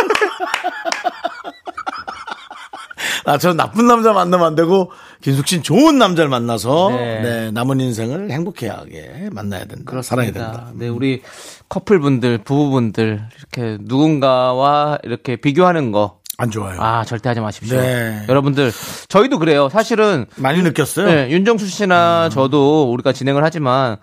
나처럼 3.27 3.57
나쁜 3.57 3.87
남자 3.87 4.13
만나면 4.13 4.47
안 4.47 4.55
되고 4.55 4.89
김숙 5.21 5.47
씨는 5.47 5.61
좋은 5.61 5.97
남자를 5.97 6.29
만나서 6.29 6.91
네. 6.91 7.21
네, 7.21 7.51
남은 7.51 7.81
인생을 7.81 8.31
행복하게 8.31 9.29
만나야 9.33 9.65
된다. 9.65 10.01
살아야 10.01 10.31
된다. 10.31 10.71
네, 10.75 10.87
우리 10.87 11.21
커플분들, 11.67 12.37
부부분들 12.39 13.27
이렇게 13.37 13.77
누군가와 13.81 14.99
이렇게 15.03 15.35
비교하는 15.35 15.91
거. 15.91 16.21
안 16.39 16.51
좋아요. 16.51 16.79
아, 16.79 17.03
절대 17.03 17.29
하지 17.29 17.41
마십시오. 17.41 17.81
네. 17.81 18.23
여러분들, 18.29 18.71
저희도 19.09 19.39
그래요. 19.39 19.69
사실은 19.69 20.27
많이 20.37 20.61
느꼈어요. 20.61 21.07
네, 21.07 21.29
윤정수 21.31 21.65
씨나 21.67 22.29
저도 22.29 22.91
우리가 22.93 23.11
진행을 23.11 23.43
하지만 23.43 23.97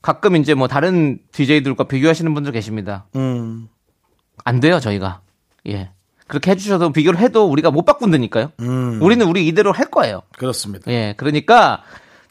가끔 0.00 0.36
이제 0.36 0.54
뭐 0.54 0.68
다른 0.68 1.18
DJ들과 1.32 1.84
비교하시는 1.84 2.32
분들 2.32 2.52
계십니다. 2.52 3.06
음. 3.16 3.68
안 4.44 4.60
돼요, 4.60 4.78
저희가. 4.80 5.20
예. 5.68 5.90
그렇게 6.30 6.52
해주셔도 6.52 6.92
비교를 6.92 7.18
해도 7.18 7.46
우리가 7.50 7.70
못 7.70 7.84
바꾼다니까요. 7.84 8.52
음. 8.60 9.02
우리는 9.02 9.26
우리 9.26 9.46
이대로 9.46 9.72
할 9.72 9.90
거예요. 9.90 10.22
그렇습니다. 10.38 10.90
예. 10.90 11.14
그러니까 11.16 11.82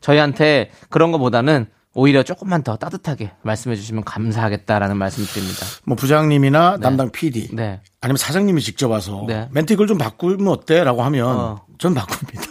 저희한테 0.02 0.72
그런 0.90 1.12
거보다는 1.12 1.68
오히려 1.94 2.24
조금만 2.24 2.64
더 2.64 2.78
따뜻하게 2.78 3.32
말씀해 3.42 3.76
주시면 3.76 4.06
감사하겠다라는 4.06 4.96
말씀 4.96 5.26
드립니다. 5.26 5.66
뭐 5.84 5.98
부장님이나 5.98 6.78
담당 6.78 7.12
PD 7.12 7.50
네. 7.54 7.82
아니면 8.00 8.18
사장님이 8.18 8.62
직접 8.62 8.90
와서 8.90 9.26
네. 9.28 9.50
멘트 9.52 9.74
이걸 9.74 9.88
좀 9.88 9.98
바꾸면 9.98 10.48
어때?라고 10.48 11.04
하면 11.04 11.28
어. 11.28 11.66
전 11.78 11.94
바꿉니다. 11.94 12.44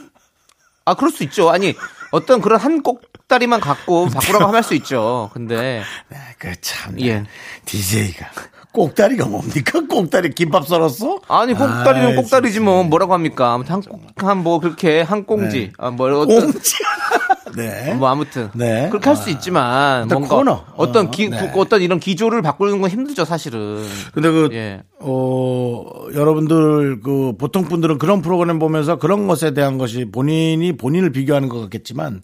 아, 0.85 0.95
그럴 0.95 1.11
수 1.11 1.23
있죠. 1.25 1.51
아니, 1.51 1.75
어떤 2.11 2.41
그런 2.41 2.59
한 2.61 2.83
꼭다리만 2.83 3.61
갖고 3.61 4.07
바꾸라고 4.09 4.55
할 4.55 4.63
수 4.63 4.75
있죠. 4.75 5.31
근데, 5.35 5.83
네, 6.09 6.17
그참 6.39 6.99
예. 7.01 7.25
DJ가 7.67 8.27
꼭다리가 8.73 9.27
뭡니까? 9.27 9.81
꼭다리 9.89 10.31
김밥 10.31 10.67
썰었어? 10.67 11.21
아니, 11.29 11.55
꼭다리는 11.55 12.09
아이, 12.09 12.15
꼭다리지 12.17 12.61
뭐, 12.61 12.85
뭐라고 12.85 13.15
합니까? 13.15 13.55
아무튼 13.55 13.73
한, 13.75 13.83
꼭- 13.83 14.03
한 14.17 14.39
뭐, 14.43 14.61
그렇게 14.61 15.01
한 15.01 15.25
꽁지. 15.25 15.59
네. 15.59 15.73
아, 15.79 15.91
뭐, 15.91 16.07
어떤, 16.21 16.53
꽁지. 16.53 16.75
네. 17.57 17.95
뭐, 17.95 18.09
아무튼. 18.09 18.51
네. 18.55 18.89
그렇게 18.91 19.09
할 19.09 19.17
수 19.17 19.31
있지만, 19.31 20.07
뭔가, 20.07 20.29
코너. 20.37 20.65
어떤 20.77 21.07
어, 21.07 21.11
기, 21.11 21.29
네. 21.31 21.51
어떤 21.57 21.81
이런 21.83 21.99
기조를 21.99 22.43
바꾸는 22.43 22.81
건 22.81 22.91
힘들죠, 22.91 23.25
사실은. 23.25 23.85
근데 24.13 24.31
그, 24.31 24.49
예. 24.53 24.83
어, 25.01 25.85
여러분들, 26.15 27.01
그, 27.01 27.33
보통 27.39 27.65
분들은 27.65 27.99
그런 27.99 28.21
프로그램 28.23 28.59
보면서 28.59 28.97
그런 28.97 29.27
것에 29.27 29.55
대한 29.55 29.79
것이 29.79 30.05
본인이 30.05 30.77
본인을 30.77 31.11
비교하는 31.11 31.49
것 31.49 31.61
같겠지만, 31.63 32.23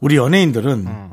우리 0.00 0.16
연예인들은 0.16 0.70
음. 0.86 1.10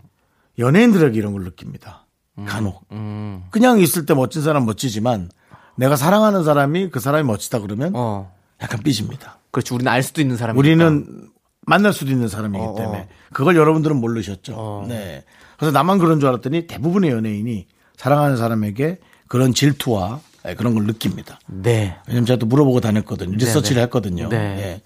연예인들에게 0.60 1.18
이런 1.18 1.34
걸 1.34 1.44
느낍니다. 1.44 2.06
간혹. 2.46 2.86
음. 2.92 3.44
그냥 3.50 3.80
있을 3.80 4.06
때 4.06 4.14
멋진 4.14 4.42
사람 4.42 4.66
멋지지만, 4.66 5.30
내가 5.76 5.96
사랑하는 5.96 6.44
사람이 6.44 6.90
그 6.90 7.00
사람이 7.00 7.24
멋지다 7.24 7.60
그러면 7.60 7.92
어. 7.96 8.34
약간 8.62 8.82
삐집니다. 8.82 9.40
그렇지. 9.52 9.74
우리는 9.74 9.92
알 9.92 10.04
수도 10.04 10.22
있는 10.22 10.36
사람이니까. 10.36 10.60
우리는 10.60 11.30
만날 11.62 11.94
수도 11.94 12.12
있는 12.12 12.28
사람이기 12.28 12.64
어, 12.64 12.76
때문에 12.76 13.00
어. 13.00 13.08
그걸 13.34 13.56
여러분들은 13.56 13.96
모르셨죠. 13.98 14.86
네. 14.88 15.24
그래서 15.58 15.72
나만 15.72 16.00
그런 16.00 16.20
줄 16.20 16.30
알았더니 16.30 16.68
대부분의 16.68 17.12
연예인이 17.12 17.68
사랑하는 17.96 18.38
사람에게 18.38 19.00
그런 19.28 19.54
질투와 19.54 20.22
예, 20.48 20.56
그런 20.56 20.74
걸 20.74 20.86
느낍니다. 20.86 21.40
네. 21.48 21.98
왜냐면 22.08 22.26
제가 22.26 22.40
또 22.40 22.46
물어보고 22.46 22.80
다녔거든요. 22.80 23.36
리서치를 23.38 23.78
네. 23.78 23.84
했거든요. 23.84 24.30
네. 24.30 24.38
예. 24.38 24.82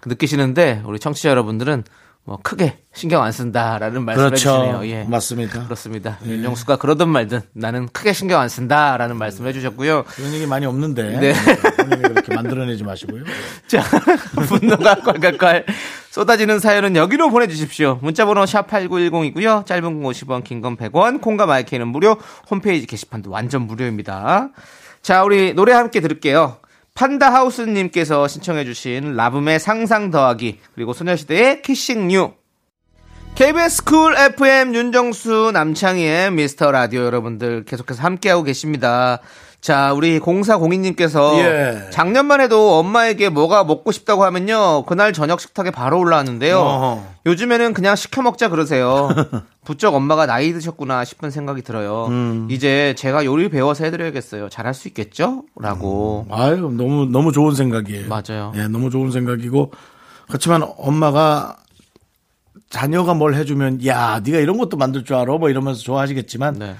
그 0.00 0.08
느끼시는데 0.08 0.82
우리 0.84 0.98
청취자 0.98 1.30
여러분들은 1.30 1.84
뭐 2.28 2.40
크게 2.42 2.78
신경 2.92 3.22
안 3.22 3.30
쓴다라는 3.30 4.04
말씀을 4.04 4.30
그렇죠. 4.30 4.50
해주시네요. 4.50 4.86
예. 4.88 5.04
맞습니다. 5.04 5.62
그렇습니다. 5.64 6.18
윤정수가 6.26 6.74
그러든 6.76 7.08
말든 7.08 7.40
나는 7.52 7.88
크게 7.92 8.12
신경 8.12 8.40
안 8.40 8.48
쓴다라는 8.48 9.16
말씀을 9.16 9.50
해주셨고요. 9.50 10.04
그런 10.08 10.34
얘기 10.34 10.44
많이 10.44 10.66
없는데 10.66 11.20
네. 11.20 11.32
본인이 11.76 12.02
그렇게 12.02 12.34
만들어내지 12.34 12.82
마시고요. 12.82 13.22
자, 13.68 13.80
분노가 14.48 14.96
콸콸콸 14.96 15.64
쏟아지는 16.10 16.58
사연은 16.58 16.96
여기로 16.96 17.30
보내주십시오. 17.30 18.00
문자번호 18.02 18.42
샵8910이고요. 18.44 19.64
짧은 19.64 19.82
건 19.82 20.02
50원, 20.12 20.42
긴 20.42 20.60
건 20.60 20.76
100원, 20.76 21.20
콩과 21.20 21.46
마이크는 21.46 21.86
무료, 21.86 22.16
홈페이지 22.50 22.86
게시판도 22.88 23.30
완전 23.30 23.62
무료입니다. 23.68 24.48
자, 25.00 25.22
우리 25.22 25.54
노래 25.54 25.72
함께 25.74 26.00
들을게요. 26.00 26.56
판다하우스님께서 26.96 28.26
신청해주신 28.26 29.14
라붐의 29.14 29.60
상상 29.60 30.10
더하기, 30.10 30.58
그리고 30.74 30.92
소녀시대의 30.92 31.62
Kissing 31.62 32.08
You. 32.08 32.32
KBS 33.36 33.84
Cool 33.84 34.16
FM 34.16 34.74
윤정수 34.74 35.50
남창희의 35.52 36.32
미스터 36.32 36.72
라디오 36.72 37.02
여러분들 37.02 37.66
계속해서 37.66 38.02
함께하고 38.02 38.42
계십니다. 38.42 39.20
자, 39.60 39.92
우리 39.92 40.20
0402님께서 40.20 41.38
예. 41.38 41.90
작년만 41.90 42.40
해도 42.40 42.78
엄마에게 42.78 43.30
뭐가 43.30 43.64
먹고 43.64 43.90
싶다고 43.90 44.24
하면요. 44.24 44.84
그날 44.84 45.12
저녁 45.12 45.40
식탁에 45.40 45.70
바로 45.70 45.98
올라왔는데요. 45.98 46.58
어허. 46.58 47.02
요즘에는 47.26 47.74
그냥 47.74 47.96
시켜 47.96 48.22
먹자 48.22 48.48
그러세요. 48.48 49.08
부쩍 49.64 49.94
엄마가 49.94 50.26
나이 50.26 50.52
드셨구나 50.52 51.04
싶은 51.04 51.30
생각이 51.30 51.62
들어요. 51.62 52.06
음. 52.06 52.46
이제 52.50 52.94
제가 52.96 53.24
요리 53.24 53.48
배워서 53.48 53.84
해드려야겠어요. 53.84 54.48
잘할 54.48 54.74
수 54.74 54.86
있겠죠? 54.88 55.42
라고. 55.56 56.26
아유 56.30 56.72
너무 56.72 57.06
너무 57.06 57.32
좋은 57.32 57.54
생각이에요. 57.54 58.08
맞아요. 58.08 58.52
예, 58.54 58.68
너무 58.68 58.90
좋은 58.90 59.10
생각이고 59.10 59.72
그렇지만 60.28 60.62
엄마가 60.76 61.56
자녀가 62.70 63.14
뭘 63.14 63.34
해주면 63.34 63.84
야 63.86 64.20
네가 64.24 64.38
이런 64.38 64.56
것도 64.58 64.76
만들 64.76 65.04
줄 65.04 65.16
알아 65.16 65.36
뭐 65.38 65.50
이러면서 65.50 65.80
좋아하시겠지만 65.82 66.58
네. 66.58 66.76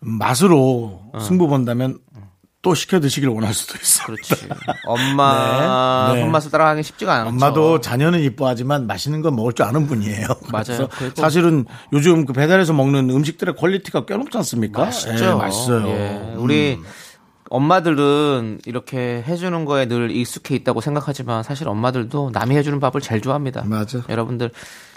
맛으로 0.00 1.00
승부 1.20 1.46
본다면 1.48 1.98
또 2.62 2.76
시켜 2.76 3.00
드시길 3.00 3.28
원할 3.28 3.52
수도 3.52 3.76
있어요. 3.76 4.06
그렇지. 4.06 4.48
엄마 4.86 6.08
네, 6.08 6.14
네. 6.14 6.20
손맛을 6.22 6.50
따라가기 6.52 6.84
쉽지가 6.84 7.12
않죠. 7.12 7.28
엄마도 7.30 7.80
자녀는 7.80 8.20
이뻐하지만 8.20 8.86
맛있는 8.86 9.20
건 9.20 9.34
먹을 9.34 9.52
줄 9.52 9.66
아는 9.66 9.88
분이에요. 9.88 10.28
그래도- 10.46 11.20
사실은 11.20 11.66
요즘 11.92 12.24
그 12.24 12.32
배달해서 12.32 12.72
먹는 12.72 13.10
음식들의 13.10 13.56
quality가 13.56 14.06
꽤 14.06 14.16
높지 14.16 14.38
않습니까? 14.38 14.84
맛있죠. 14.84 15.24
예, 15.24 15.32
맛있어요. 15.34 15.88
예. 15.88 16.34
우리 16.36 16.78
음. 16.78 16.84
엄마들은 17.52 18.60
이렇게 18.64 19.22
해주는 19.26 19.66
거에 19.66 19.84
늘 19.86 20.10
익숙해 20.10 20.54
있다고 20.54 20.80
생각하지만 20.80 21.42
사실 21.42 21.68
엄마들도 21.68 22.30
남이 22.32 22.56
해주는 22.56 22.80
밥을 22.80 23.02
제일 23.02 23.20
좋아합니다. 23.20 23.64
맞아. 23.66 24.02
여러분들 24.08 24.50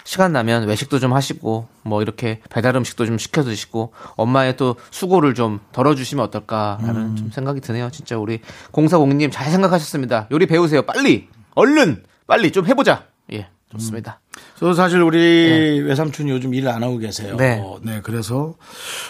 시간 0.04 0.32
나면 0.32 0.66
외식도 0.66 0.98
좀 0.98 1.12
하시고 1.12 1.68
뭐 1.82 2.00
이렇게 2.00 2.40
배달 2.48 2.74
음식도 2.74 3.04
좀 3.04 3.18
시켜 3.18 3.42
드시고 3.42 3.92
엄마의 4.16 4.56
또 4.56 4.76
수고를 4.90 5.34
좀 5.34 5.60
덜어주시면 5.72 6.24
어떨까라는 6.24 6.96
음. 6.96 7.16
좀 7.16 7.30
생각이 7.30 7.60
드네요. 7.60 7.90
진짜 7.90 8.16
우리 8.16 8.40
공사공님 8.70 9.30
잘 9.30 9.50
생각하셨습니다. 9.50 10.28
요리 10.32 10.46
배우세요. 10.46 10.80
빨리 10.80 11.28
얼른 11.54 12.04
빨리 12.26 12.52
좀 12.52 12.66
해보자. 12.66 13.04
예 13.34 13.48
좋습니다. 13.70 14.20
저 14.58 14.72
사실 14.72 15.02
우리 15.02 15.80
외삼촌이 15.82 16.30
요즘 16.30 16.54
일을 16.54 16.70
안 16.70 16.82
하고 16.82 16.96
계세요. 16.98 17.36
네. 17.36 17.62
네, 17.82 18.00
그래서 18.02 18.54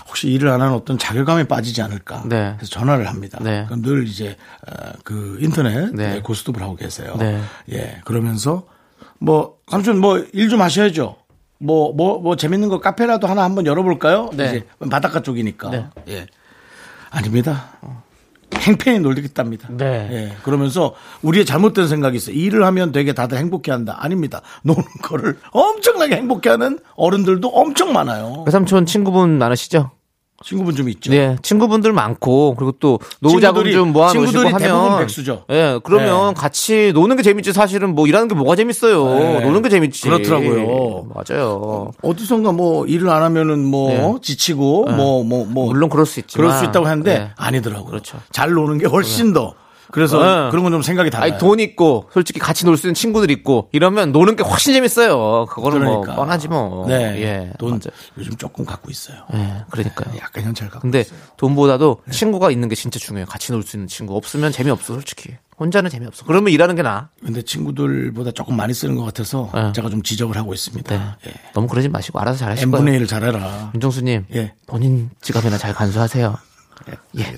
혹시 0.08 0.28
일을 0.28 0.48
안 0.48 0.60
하는 0.60 0.74
어떤 0.74 0.98
자괴감에 0.98 1.44
빠지지 1.44 1.82
않을까. 1.82 2.24
네. 2.26 2.54
그래서 2.56 2.70
전화를 2.70 3.06
합니다. 3.08 3.38
네. 3.40 3.64
그럼 3.66 3.82
늘 3.82 4.06
이제 4.08 4.36
어, 4.66 4.90
그 5.04 5.38
인터넷 5.40 5.90
네. 5.94 6.14
네, 6.14 6.20
고스톱을 6.20 6.60
하고 6.62 6.74
계세요. 6.74 7.14
네. 7.18 7.40
예, 7.70 8.00
그러면서 8.04 8.64
뭐 9.18 9.56
삼촌 9.68 9.98
뭐 10.00 10.18
일 10.34 10.48
좀 10.48 10.60
하셔야죠. 10.62 11.16
뭐 11.58 11.92
뭐 11.94 12.18
뭐 12.20 12.36
재밌는 12.36 12.68
거 12.68 12.80
카페라도 12.80 13.26
하나 13.28 13.44
한번 13.44 13.66
열어볼까요? 13.66 14.30
네. 14.34 14.46
이제 14.46 14.66
바닷가 14.90 15.22
쪽이니까. 15.22 15.70
네. 15.70 15.86
예. 16.08 16.26
아닙니다. 17.10 17.70
행편히 18.54 19.00
놀겠답니다. 19.00 19.68
네. 19.70 20.08
예. 20.10 20.36
그러면서 20.42 20.94
우리의 21.22 21.44
잘못된 21.44 21.88
생각이 21.88 22.16
있어요. 22.16 22.36
일을 22.36 22.64
하면 22.66 22.92
되게 22.92 23.12
다들 23.12 23.38
행복해 23.38 23.72
한다. 23.72 23.96
아닙니다. 24.00 24.42
노는 24.62 24.82
거를 25.02 25.38
엄청나게 25.52 26.16
행복해 26.16 26.50
하는 26.50 26.78
어른들도 26.96 27.48
엄청 27.48 27.92
많아요. 27.92 28.44
외삼촌 28.46 28.86
친구분 28.86 29.38
많으시죠? 29.38 29.90
친구분 30.46 30.76
좀 30.76 30.88
있죠. 30.88 31.10
네, 31.10 31.36
친구분들 31.42 31.92
많고 31.92 32.54
그리고 32.56 32.70
또 32.78 33.00
노후자금 33.18 33.68
좀 33.72 33.92
모아 33.92 34.12
놓으시고 34.12 34.26
친구들이 34.30 34.62
대부분 34.62 34.84
하면 34.84 34.98
백수죠. 35.00 35.44
예, 35.50 35.80
그러면 35.82 36.34
네. 36.34 36.40
같이 36.40 36.92
노는 36.94 37.16
게 37.16 37.24
재밌지 37.24 37.52
사실은 37.52 37.96
뭐 37.96 38.06
일하는 38.06 38.28
게 38.28 38.36
뭐가 38.36 38.54
재밌어요. 38.54 39.04
네. 39.06 39.40
노는 39.40 39.62
게 39.62 39.68
재밌지. 39.68 40.02
그렇더라고요. 40.02 41.08
맞아요. 41.12 41.90
어디선가 42.00 42.52
뭐 42.52 42.86
일을 42.86 43.10
안 43.10 43.24
하면은 43.24 43.64
뭐 43.64 43.90
네. 43.90 44.14
지치고 44.22 44.84
뭐뭐 44.84 45.24
뭐 45.24 45.66
물론 45.66 45.90
그럴 45.90 46.06
수 46.06 46.20
있지만 46.20 46.46
그럴 46.46 46.60
수 46.60 46.64
있다고 46.66 46.86
하는데 46.86 47.18
네. 47.18 47.30
아니더라고요. 47.36 47.90
그렇죠. 47.90 48.18
잘 48.30 48.52
노는 48.52 48.78
게 48.78 48.86
훨씬 48.86 49.32
더 49.32 49.54
그래서 49.90 50.18
네. 50.18 50.50
그런 50.50 50.62
건 50.64 50.72
좀 50.72 50.82
생각이 50.82 51.10
달라요. 51.10 51.30
아니 51.32 51.38
돈 51.40 51.60
있고 51.60 52.08
솔직히 52.12 52.38
같이 52.40 52.64
놀 52.66 52.76
수 52.76 52.86
있는 52.86 52.94
친구들 52.94 53.30
있고 53.30 53.68
이러면 53.72 54.12
노는 54.12 54.36
게 54.36 54.42
훨씬 54.42 54.74
재밌어요. 54.74 55.46
그거는 55.46 55.78
그러니까. 55.78 56.06
뭐 56.14 56.24
뻔하지 56.24 56.48
뭐. 56.48 56.86
네. 56.88 57.22
예. 57.22 57.52
돈 57.58 57.70
맞아요. 57.70 57.80
요즘 58.18 58.36
조금 58.36 58.64
갖고 58.64 58.90
있어요. 58.90 59.16
예, 59.34 59.62
그러니까요. 59.70 60.16
약간 60.18 60.44
현찰 60.44 60.68
갖고. 60.68 60.80
근데 60.82 61.00
있어요. 61.00 61.18
돈보다도 61.36 62.02
네. 62.04 62.12
친구가 62.12 62.50
있는 62.50 62.68
게 62.68 62.74
진짜 62.74 62.98
중요해요. 62.98 63.26
같이 63.26 63.52
놀 63.52 63.62
수 63.62 63.76
있는 63.76 63.86
친구 63.88 64.16
없으면 64.16 64.52
재미없어 64.52 64.94
솔직히. 64.94 65.30
혼자는 65.58 65.88
재미없어. 65.88 66.24
그러면 66.26 66.52
일하는 66.52 66.74
게 66.76 66.82
나아. 66.82 67.08
근데 67.24 67.40
친구들보다 67.40 68.32
조금 68.32 68.56
많이 68.56 68.74
쓰는 68.74 68.94
것 68.96 69.04
같아서 69.04 69.50
네. 69.54 69.72
제가 69.72 69.88
좀 69.88 70.02
지적을 70.02 70.36
하고 70.36 70.52
있습니다. 70.52 70.94
네. 70.94 71.30
예. 71.30 71.32
너무 71.54 71.66
그러지 71.66 71.88
마시고 71.88 72.18
알아서 72.20 72.38
잘하실 72.40 72.70
거예요. 72.70 72.82
n분의 72.82 73.00
1을 73.00 73.08
잘해라. 73.08 73.70
윤정수님, 73.74 74.26
예. 74.34 74.52
본인 74.66 75.08
지갑이나 75.22 75.56
잘 75.56 75.72
간수하세요. 75.72 76.36
예. 77.18 77.34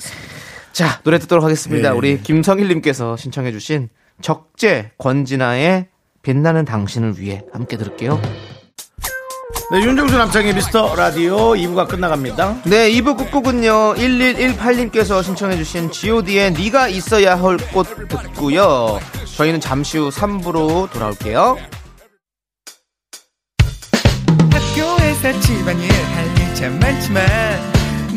자, 0.72 1.00
노래 1.02 1.18
듣도록 1.18 1.44
하겠습니다. 1.44 1.88
예. 1.90 1.92
우리 1.92 2.20
김성일님께서 2.22 3.16
신청해주신 3.16 3.88
적재 4.20 4.92
권진아의 4.98 5.86
빛나는 6.22 6.64
당신을 6.64 7.18
위해 7.20 7.42
함께 7.52 7.76
들을게요. 7.76 8.20
네, 9.70 9.80
윤정수 9.82 10.16
남창의 10.16 10.54
미스터 10.54 10.94
라디오 10.94 11.36
2부가 11.54 11.86
끝나갑니다. 11.88 12.62
네, 12.64 12.90
2부 12.92 13.16
끝곡은요, 13.18 13.94
1118님께서 13.96 15.22
신청해주신 15.22 15.90
god의 15.90 16.52
네가 16.52 16.88
있어야 16.88 17.34
할 17.36 17.58
꽃 17.72 17.86
듣고요. 18.08 18.98
저희는 19.36 19.60
잠시 19.60 19.98
후 19.98 20.08
3부로 20.08 20.90
돌아올게요. 20.90 21.58
학교에서 24.50 25.40
집안일 25.40 25.90
할일참 25.92 26.78
많지만 26.80 27.77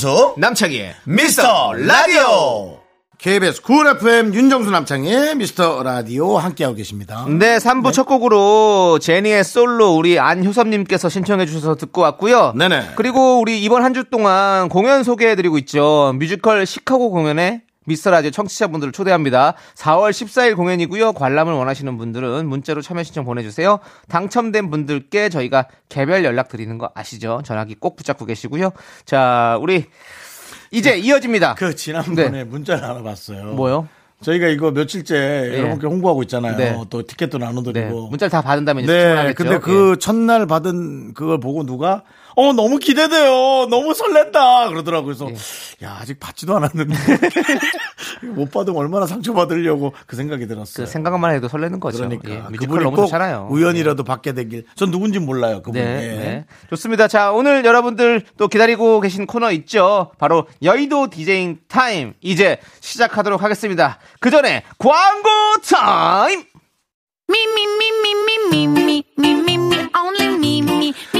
윤정수 0.00 0.34
남창희의 0.38 0.94
미스터 1.04 1.74
라디오 1.74 2.78
KBS 3.18 3.60
Cool 3.60 3.86
FM 3.86 4.32
윤정수 4.32 4.70
남창희의 4.70 5.34
미스터 5.36 5.82
라디오 5.82 6.38
함께하고 6.38 6.74
계십니다. 6.74 7.26
네, 7.28 7.58
3부 7.58 7.92
첫 7.92 8.04
곡으로 8.04 8.98
제니의 8.98 9.44
솔로 9.44 9.90
우리 9.94 10.18
안효섭님께서 10.18 11.10
신청해 11.10 11.44
주셔서 11.44 11.74
듣고 11.74 12.00
왔고요. 12.00 12.54
네네. 12.56 12.92
그리고 12.96 13.40
우리 13.40 13.62
이번 13.62 13.84
한 13.84 13.92
주 13.92 14.04
동안 14.04 14.70
공연 14.70 15.02
소개해 15.04 15.36
드리고 15.36 15.58
있죠. 15.58 16.14
뮤지컬 16.18 16.64
시카고 16.64 17.10
공연에 17.10 17.60
미스터 17.86 18.10
라디오 18.10 18.30
청취자분들을 18.30 18.92
초대합니다. 18.92 19.54
4월 19.74 20.10
14일 20.10 20.54
공연이고요. 20.54 21.14
관람을 21.14 21.54
원하시는 21.54 21.96
분들은 21.96 22.46
문자로 22.46 22.82
참여 22.82 23.02
신청 23.02 23.24
보내주세요. 23.24 23.78
당첨된 24.08 24.70
분들께 24.70 25.30
저희가 25.30 25.66
개별 25.88 26.24
연락 26.24 26.48
드리는 26.50 26.76
거 26.76 26.90
아시죠? 26.94 27.40
전화기 27.44 27.76
꼭 27.76 27.96
붙잡고 27.96 28.26
계시고요. 28.26 28.72
자, 29.06 29.56
우리 29.62 29.86
이제 30.70 30.98
이어집니다. 30.98 31.54
그 31.54 31.74
지난번에 31.74 32.30
네. 32.30 32.44
문자를 32.44 32.84
하나 32.84 33.02
봤어요. 33.02 33.54
뭐요? 33.54 33.88
저희가 34.20 34.48
이거 34.48 34.70
며칠째 34.70 35.54
여러분께 35.56 35.86
홍보하고 35.86 36.22
있잖아요. 36.24 36.56
네. 36.58 36.78
또 36.90 37.06
티켓도 37.06 37.38
네, 37.38 37.46
나눠드리고. 37.46 38.08
문자를 38.08 38.30
다 38.30 38.42
받은 38.42 38.66
다음에 38.66 38.82
이제 38.82 38.92
네. 38.92 39.32
근데 39.32 39.54
예. 39.54 39.58
그 39.58 39.96
첫날 39.98 40.46
받은 40.46 41.14
그걸 41.14 41.40
보고 41.40 41.64
누가 41.64 42.02
어 42.40 42.54
너무 42.54 42.78
기대돼요, 42.78 43.66
너무 43.68 43.92
설렌다 43.92 44.68
그러더라고요. 44.68 45.14
그래서 45.14 45.28
예. 45.30 45.86
야 45.86 45.98
아직 46.00 46.18
받지도 46.18 46.56
않았는데 46.56 46.94
못 48.22 48.50
받으면 48.50 48.80
얼마나 48.80 49.06
상처 49.06 49.34
받으려고 49.34 49.92
그 50.06 50.16
생각이 50.16 50.46
들었어요. 50.46 50.86
그 50.86 50.90
생각만 50.90 51.34
해도 51.34 51.48
설레는 51.48 51.80
거죠. 51.80 51.98
그러니까 51.98 52.30
예, 52.30 52.56
그분이 52.56 52.82
너무 52.82 52.96
꼭 52.96 53.06
좋잖아요. 53.06 53.48
우연이라도 53.50 54.04
받게 54.04 54.32
되길. 54.32 54.64
전 54.74 54.90
누군지 54.90 55.18
몰라요 55.18 55.60
그분. 55.60 55.82
네, 55.82 56.02
예. 56.02 56.08
네. 56.16 56.44
좋습니다. 56.70 57.08
자, 57.08 57.30
오늘 57.30 57.62
여러분들 57.62 58.22
또 58.38 58.48
기다리고 58.48 59.00
계신 59.00 59.26
코너 59.26 59.52
있죠? 59.52 60.12
바로 60.18 60.46
여의도 60.62 61.10
디제잉 61.10 61.58
타임. 61.68 62.14
이제 62.22 62.58
시작하도록 62.80 63.42
하겠습니다. 63.42 63.98
그 64.18 64.30
전에 64.30 64.62
광고 64.78 65.28
타임! 65.68 66.44
Me, 67.30 67.38
me, 67.44 67.62
me, 67.62 67.88
me, 68.02 68.12
me, 68.26 68.40
me, 68.48 68.64
me, 68.64 69.04
me, 69.18 69.30
me, 69.30 69.54
me, 69.54 69.88
only 69.94 70.54
me. 70.58 71.19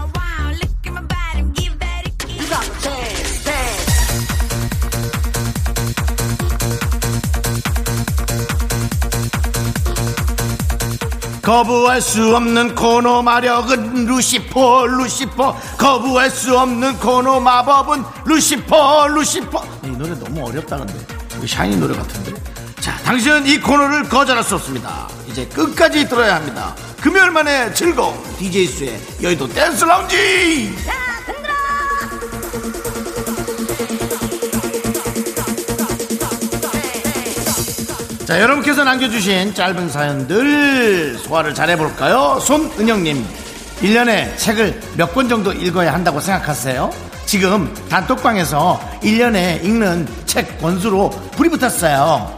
거부할 11.42 12.00
수 12.02 12.34
없는 12.34 12.74
코너 12.74 13.22
마력은 13.22 14.04
Lucifer 14.06 14.86
Lucifer 14.86 15.56
거부할 15.78 16.28
수 16.28 16.58
없는 16.58 16.98
코너 16.98 17.38
마법은 17.38 18.02
Lucifer 18.24 19.06
Lucifer 19.08 19.64
이 19.84 19.88
노래 19.90 20.10
너무 20.18 20.48
어렵다 20.48 20.76
근데 20.78 20.94
이거 20.94 21.25
샤이니 21.44 21.76
노래 21.76 21.94
같은데. 21.96 22.32
자 22.80 22.96
당신은 22.98 23.46
이 23.46 23.60
코너를 23.60 24.04
거절할 24.08 24.44
수 24.44 24.54
없습니다. 24.56 25.08
이제 25.28 25.44
끝까지 25.46 26.08
들어야 26.08 26.36
합니다. 26.36 26.74
금요일 27.00 27.30
만에 27.30 27.72
즐거움 27.74 28.16
DJ 28.38 28.66
수의 28.66 29.00
여의도 29.22 29.48
댄스 29.48 29.84
라운지! 29.84 30.74
자, 38.26 38.40
여러분께서 38.40 38.82
남겨주신 38.82 39.54
짧은 39.54 39.88
사연들 39.88 41.16
소화를 41.18 41.54
잘 41.54 41.70
해볼까요? 41.70 42.40
손은영님, 42.40 43.24
1년에 43.82 44.36
책을 44.36 44.80
몇 44.96 45.14
권 45.14 45.28
정도 45.28 45.52
읽어야 45.52 45.92
한다고 45.94 46.20
생각하세요? 46.20 46.90
지금 47.26 47.72
단톡방에서 47.88 48.80
1년에 49.02 49.62
읽는 49.64 50.08
책 50.26 50.58
권수로 50.60 51.10
불이 51.36 51.50
붙었어요. 51.50 52.34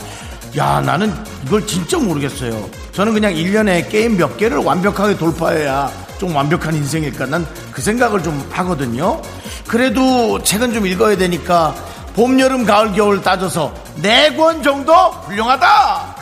야, 0.57 0.81
나는 0.81 1.13
이걸 1.47 1.67
진짜 1.67 1.99
모르겠어요. 1.99 2.69
저는 2.93 3.13
그냥 3.13 3.33
1년에 3.35 3.89
게임 3.91 4.17
몇 4.17 4.37
개를 4.37 4.59
완벽하게 4.59 5.17
돌파해야 5.17 5.91
좀 6.19 6.35
완벽한 6.35 6.75
인생일까? 6.75 7.27
난 7.27 7.47
그 7.79 7.83
생각을 7.83 8.25
좀 8.25 8.45
하거든요. 8.51 9.23
그래도 9.69 10.43
책은 10.43 10.73
좀 10.75 10.85
읽어야 10.85 11.17
되니까 11.17 11.73
봄, 12.17 12.41
여름, 12.41 12.65
가을, 12.67 12.93
겨울 12.93 13.23
따져서 13.23 13.73
네권 14.03 14.65
정도 14.65 14.93
훌륭하다! 14.93 16.17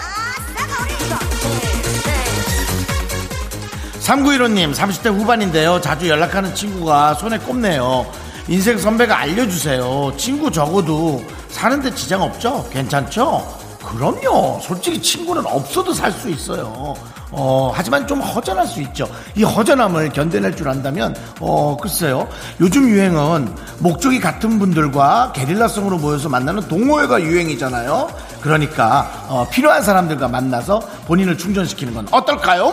3915님, 4.00 4.74
30대 4.74 5.06
후반인데요. 5.18 5.80
자주 5.80 6.08
연락하는 6.10 6.54
친구가 6.54 7.14
손에 7.14 7.38
꼽네요. 7.38 8.04
인생 8.48 8.78
선배가 8.78 9.18
알려주세요. 9.18 10.12
친구 10.16 10.50
적어도 10.50 11.22
사는데 11.48 11.92
지장 11.94 12.22
없죠? 12.22 12.64
괜찮죠? 12.70 13.44
그럼요. 13.84 14.60
솔직히 14.62 15.00
친구는 15.00 15.44
없어도 15.46 15.92
살 15.92 16.12
수 16.12 16.28
있어요. 16.30 16.94
어, 17.32 17.72
하지만 17.74 18.06
좀 18.06 18.20
허전할 18.20 18.66
수 18.66 18.80
있죠. 18.82 19.08
이 19.34 19.42
허전함을 19.42 20.10
견뎌낼 20.10 20.54
줄 20.56 20.68
안다면, 20.68 21.14
어, 21.40 21.76
글쎄요. 21.76 22.28
요즘 22.60 22.88
유행은 22.88 23.52
목적이 23.80 24.20
같은 24.20 24.58
분들과 24.60 25.32
게릴라성으로 25.34 25.98
모여서 25.98 26.28
만나는 26.28 26.66
동호회가 26.68 27.20
유행이잖아요. 27.20 28.08
그러니까, 28.40 29.10
어, 29.28 29.46
필요한 29.50 29.82
사람들과 29.82 30.28
만나서 30.28 30.80
본인을 31.06 31.36
충전시키는 31.36 31.94
건 31.94 32.06
어떨까요? 32.12 32.72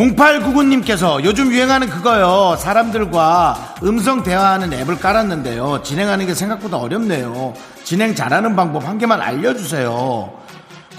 0899님께서 0.00 1.22
요즘 1.24 1.52
유행하는 1.52 1.90
그거요. 1.90 2.56
사람들과 2.58 3.74
음성 3.82 4.22
대화하는 4.22 4.72
앱을 4.72 4.98
깔았는데요. 4.98 5.82
진행하는 5.82 6.26
게 6.26 6.34
생각보다 6.34 6.78
어렵네요. 6.78 7.52
진행 7.84 8.14
잘하는 8.14 8.56
방법 8.56 8.86
한 8.88 8.98
개만 8.98 9.20
알려주세요. 9.20 10.32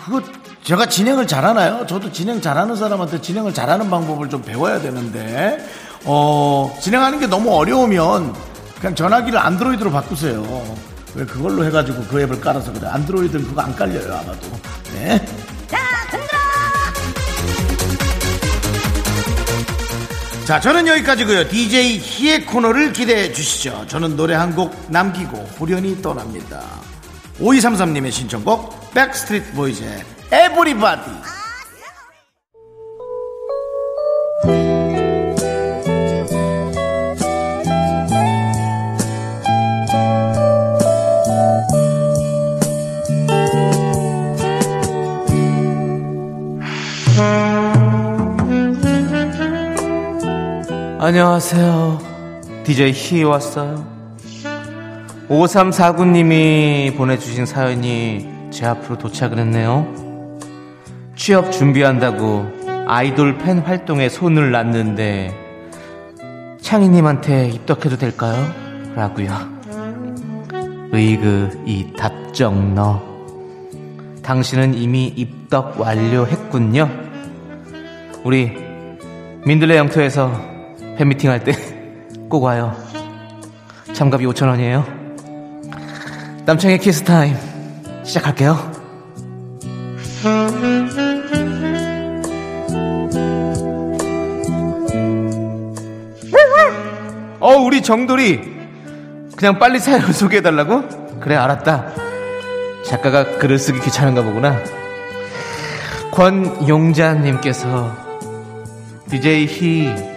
그거 0.05 0.21
제가 0.63 0.85
진행을 0.85 1.25
잘하나요? 1.25 1.87
저도 1.87 2.11
진행 2.11 2.39
잘하는 2.39 2.75
사람한테 2.75 3.21
진행을 3.21 3.53
잘하는 3.53 3.89
방법을 3.89 4.29
좀 4.29 4.43
배워야 4.43 4.79
되는데, 4.79 5.57
어, 6.05 6.71
진행하는 6.79 7.19
게 7.19 7.25
너무 7.25 7.51
어려우면 7.55 8.35
그냥 8.79 8.95
전화기를 8.95 9.39
안드로이드로 9.39 9.91
바꾸세요. 9.91 10.63
왜 11.15 11.25
그걸로 11.25 11.65
해가지고 11.65 12.03
그 12.03 12.21
앱을 12.21 12.39
깔아서 12.39 12.71
그래. 12.73 12.87
안드로이드는 12.87 13.47
그거 13.47 13.61
안 13.61 13.75
깔려요, 13.75 14.13
아마도. 14.13 14.47
네. 14.93 15.25
자, 20.45 20.59
저는 20.59 20.87
여기까지고요. 20.87 21.47
DJ 21.49 21.97
희의 21.99 22.45
코너를 22.45 22.91
기대해 22.93 23.31
주시죠. 23.31 23.85
저는 23.87 24.15
노래 24.15 24.33
한 24.35 24.51
곡 24.55 24.75
남기고 24.89 25.37
후련히 25.57 26.01
떠납니다. 26.01 26.61
5233님의 27.39 28.11
신청곡 28.11 28.93
Backstreet 28.93 29.53
Boys의 29.53 30.03
Everybody. 30.31 31.09
안녕하세요. 51.11 51.99
DJ 52.63 52.93
희 52.93 53.23
왔어요. 53.25 53.85
5349님이 55.27 56.95
보내주신 56.95 57.45
사연이 57.45 58.29
제 58.49 58.65
앞으로 58.65 58.97
도착을 58.97 59.37
했네요. 59.39 59.93
취업 61.17 61.51
준비한다고 61.51 62.45
아이돌 62.87 63.39
팬 63.39 63.59
활동에 63.59 64.07
손을 64.07 64.51
놨는데 64.51 65.37
창희님한테 66.61 67.49
입덕해도 67.49 67.97
될까요? 67.97 68.37
라고요. 68.95 69.33
의그 70.93 71.63
이 71.65 71.91
답정 71.97 72.73
너. 72.73 73.01
당신은 74.23 74.75
이미 74.75 75.07
입덕 75.07 75.77
완료했군요. 75.77 76.89
우리 78.23 78.53
민들레 79.45 79.75
영토에서 79.75 80.50
팬미팅 80.97 81.29
할 81.29 81.43
때 81.43 81.53
꼭 82.29 82.43
와요. 82.43 82.75
참가비 83.93 84.25
5천원이에요. 84.25 84.85
남창희의 86.45 86.79
키스타임 86.79 87.35
시작할게요. 88.03 88.71
어, 97.39 97.55
우리 97.55 97.81
정돌이 97.81 98.39
그냥 99.35 99.57
빨리 99.57 99.79
사연을 99.79 100.13
소개해달라고? 100.13 101.19
그래, 101.19 101.35
알았다. 101.35 101.91
작가가 102.85 103.37
글을 103.37 103.57
쓰기 103.57 103.79
귀찮은가 103.79 104.21
보구나. 104.23 104.59
권용자님께서 106.11 107.95
DJ 109.09 109.45
희 109.47 110.10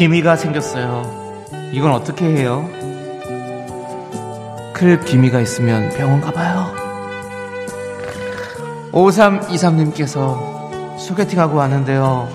기미가 0.00 0.34
생겼어요. 0.34 1.44
이건 1.72 1.92
어떻게 1.92 2.24
해요? 2.24 2.66
클 4.72 4.98
기미가 4.98 5.40
있으면 5.40 5.90
병원 5.90 6.22
가봐요. 6.22 6.74
5323님께서 8.92 10.98
소개팅하고 10.98 11.58
왔는데요. 11.58 12.30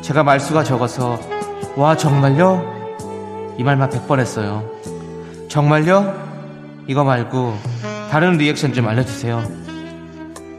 제가 0.00 0.24
말수가 0.24 0.64
적어서 0.64 1.20
와 1.76 1.98
정말요? 1.98 2.64
이 3.58 3.62
말만 3.62 3.90
100번 3.90 4.18
했어요. 4.18 4.64
정말요? 5.48 6.14
이거 6.86 7.04
말고 7.04 7.58
다른 8.10 8.38
리액션 8.38 8.72
좀 8.72 8.88
알려주세요. 8.88 9.42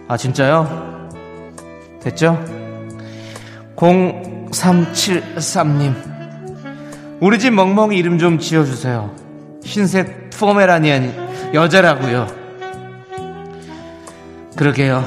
아 0.07 0.17
진짜요? 0.17 1.09
됐죠? 1.99 2.37
0373님 4.59 5.95
우리 7.21 7.39
집 7.39 7.51
멍멍이 7.51 7.97
이름 7.97 8.17
좀 8.17 8.39
지어주세요. 8.39 9.15
흰색 9.63 10.29
포메라니안 10.31 11.53
여자라고요. 11.53 12.27
그러게요. 14.55 15.03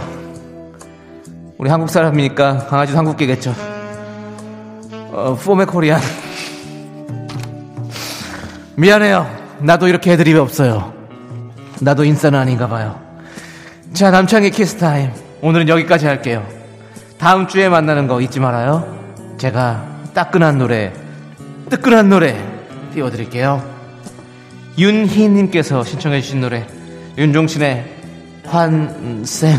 우리 1.58 1.70
한국 1.70 1.90
사람이니까 1.90 2.66
강아지도 2.66 2.98
한국계겠죠. 2.98 3.54
어, 5.10 5.38
포메 5.42 5.64
코리안. 5.66 6.00
미안해요. 8.76 9.26
나도 9.60 9.88
이렇게 9.88 10.12
애드립이 10.12 10.38
없어요. 10.38 10.92
나도 11.80 12.04
인싸는 12.04 12.38
아닌가 12.38 12.68
봐요. 12.68 13.00
자, 13.92 14.10
남창희의 14.10 14.50
키스타임. 14.50 15.12
오늘은 15.40 15.68
여기까지 15.68 16.06
할게요. 16.06 16.46
다음 17.18 17.46
주에 17.46 17.68
만나는 17.68 18.06
거 18.06 18.20
잊지 18.20 18.40
말아요. 18.40 19.01
제가 19.42 19.84
따끈한 20.14 20.56
노래, 20.58 20.92
뜨끈한 21.68 22.08
노래 22.08 22.36
띄워드릴게요. 22.94 23.60
윤희님께서 24.78 25.82
신청해주신 25.82 26.42
노래, 26.42 26.64
윤종신의 27.18 27.84
환생. 28.46 29.58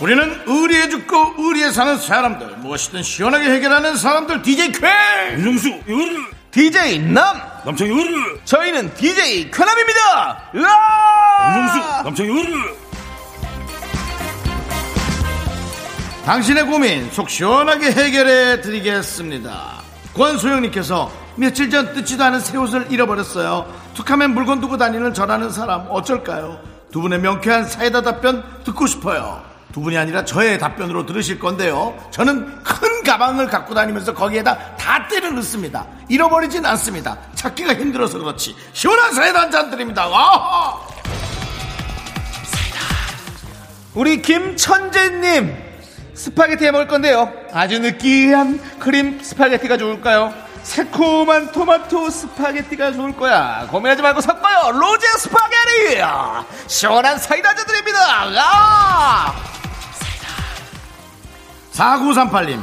우리는 0.00 0.40
의리에 0.46 0.88
죽고 0.88 1.34
의리에 1.38 1.72
사는 1.72 1.96
사람들 1.96 2.58
무엇이든 2.58 3.02
시원하게 3.02 3.50
해결하는 3.50 3.96
사람들 3.96 4.42
DJ 4.42 4.70
쾌 4.70 4.86
윤정수 5.32 5.80
DJ 6.52 6.98
남 6.98 7.40
남창희 7.64 7.90
으르 7.90 8.38
저희는 8.44 8.92
DJ 8.94 9.50
쾌남입니다. 9.50 10.50
윤정수 11.54 11.78
남창희 12.04 12.30
으르 12.30 12.52
당신의 16.26 16.66
고민 16.66 17.10
속 17.10 17.30
시원하게 17.30 17.92
해결해 17.92 18.60
드리겠습니다. 18.60 19.80
권소영님께서 20.14 21.10
며칠 21.36 21.70
전 21.70 21.94
뜯지도 21.94 22.22
않은 22.24 22.40
새 22.40 22.58
옷을 22.58 22.86
잃어버렸어요. 22.90 23.72
툭하면 23.94 24.34
물건 24.34 24.60
두고 24.60 24.76
다니는 24.76 25.14
저라는 25.14 25.50
사람 25.50 25.86
어쩔까요? 25.88 26.60
두 26.92 27.00
분의 27.00 27.20
명쾌한 27.20 27.64
사이다 27.66 28.02
답변 28.02 28.44
듣고 28.64 28.86
싶어요. 28.86 29.42
두 29.72 29.80
분이 29.80 29.96
아니라 29.96 30.26
저의 30.26 30.58
답변으로 30.58 31.06
들으실 31.06 31.38
건데요. 31.38 31.96
저는 32.10 32.62
큰 32.62 32.91
가방을 33.02 33.48
갖고 33.48 33.74
다니면서 33.74 34.14
거기에다 34.14 34.76
다 34.76 35.06
때려 35.08 35.30
넣습니다. 35.30 35.86
잃어버리진 36.08 36.64
않습니다. 36.66 37.16
찾기가 37.34 37.74
힘들어서 37.74 38.18
그렇지. 38.18 38.54
시원한 38.72 39.12
사이다 39.14 39.40
한 39.40 39.50
잔 39.50 39.70
드립니다. 39.70 40.06
와! 40.08 40.80
우리 43.94 44.22
김천재님 44.22 45.54
스파게티 46.14 46.64
해 46.64 46.70
먹을 46.70 46.86
건데요. 46.86 47.30
아주 47.52 47.78
느끼한 47.80 48.78
크림 48.78 49.22
스파게티가 49.22 49.76
좋을까요? 49.76 50.32
새콤한 50.62 51.50
토마토 51.52 52.08
스파게티가 52.08 52.92
좋을 52.92 53.16
거야. 53.16 53.66
고민하지 53.70 54.00
말고 54.02 54.20
섞어요. 54.20 54.70
로제 54.72 55.06
스파게티. 55.18 56.00
시원한 56.68 57.18
사이다 57.18 57.48
한잔 57.50 57.66
드립니다. 57.66 57.98
아! 58.38 59.34
4938님 61.74 62.62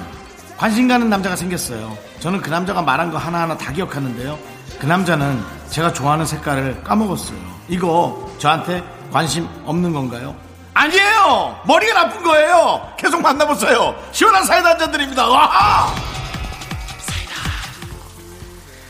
관심 0.59 0.89
가는 0.89 1.09
남자가 1.09 1.37
생겼어요 1.37 1.97
저는 2.19 2.41
그 2.41 2.49
남자가 2.49 2.81
말한 2.81 3.11
거 3.11 3.17
하나하나 3.17 3.57
다 3.57 3.71
기억하는데요 3.71 4.37
그 4.77 4.85
남자는 4.85 5.41
제가 5.69 5.93
좋아하는 5.93 6.25
색깔을 6.25 6.83
까먹었어요 6.83 7.37
이거 7.69 8.29
저한테 8.39 8.83
관심 9.09 9.47
없는 9.65 9.93
건가요? 9.93 10.35
아니에요 10.73 11.61
머리가 11.65 11.93
나쁜 11.93 12.23
거예요 12.23 12.93
계속 12.97 13.21
만나보세요 13.21 13.95
시원한 14.11 14.43
사이다 14.43 14.71
한잔 14.71 14.91
드립니다 14.91 15.29
와! 15.29 15.95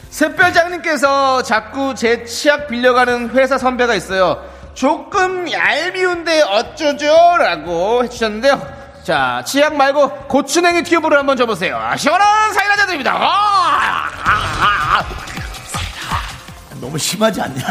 샛별장님께서 0.10 1.44
자꾸 1.44 1.94
제 1.94 2.26
치약 2.26 2.68
빌려가는 2.68 3.30
회사 3.30 3.58
선배가 3.58 3.96
있어요. 3.96 4.44
조금 4.74 5.50
얄미운데 5.50 6.42
어쩌죠? 6.42 7.38
라고 7.38 8.04
해주셨는데요. 8.04 8.79
자, 9.10 9.42
치약 9.44 9.76
말고 9.76 10.28
고추냉이 10.28 10.84
튜브를 10.84 11.18
한번 11.18 11.36
줘보세요. 11.36 11.78
아, 11.78 11.98
시원한 11.98 12.54
사이다 12.54 12.74
한잔 12.74 12.86
드립니다. 12.86 13.16
아! 13.16 14.08
아! 14.24 15.00
아! 15.00 15.06
너무 16.80 16.96
심하지 16.96 17.42
않냐? 17.42 17.58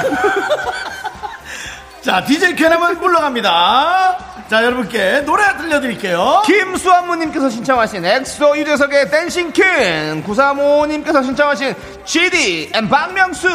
자 2.02 2.24
DJ 2.24 2.56
캐나은 2.56 2.98
물러갑니다 2.98 4.46
자 4.48 4.64
여러분께 4.64 5.20
노래 5.20 5.56
들려드릴게요 5.56 6.42
김수환무님께서 6.46 7.50
신청하신 7.50 8.04
엑소 8.04 8.58
유재석의 8.58 9.10
Dancing 9.10 9.83
King 9.83 10.24
935님께서 10.24 11.24
신청하신 11.24 11.74
GD 12.04 12.72
and 12.74 12.88
박명수 12.88 13.48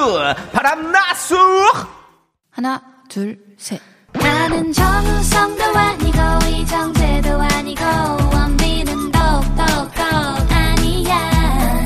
바람났어 0.51 1.37
하나, 2.51 2.81
둘, 3.09 3.39
셋. 3.57 3.81
나는 4.43 4.73
정우성도 4.73 5.63
아니고 5.63 6.17
이정재도 6.49 7.29
아니고 7.41 7.81
원빈은 8.33 9.09
더욱더 9.09 9.63
아니야. 10.49 11.83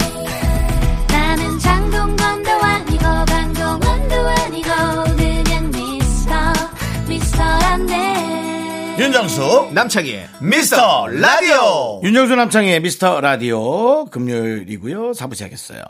나는 1.07 1.59
장동건도 1.59 2.49
아니고 2.49 3.03
강동원도 3.03 4.15
아니고 4.15 4.69
그냥 5.17 5.69
미스터 5.69 6.33
미스터란데. 7.07 8.95
윤정수 8.97 9.69
남창희의 9.73 10.27
미스터 10.41 11.09
라디오. 11.09 12.01
윤정수 12.03 12.35
남창희의 12.37 12.79
미스터 12.79 13.21
라디오 13.21 14.05
금요일이고요. 14.05 15.11
4부 15.11 15.35
시작했어요. 15.35 15.83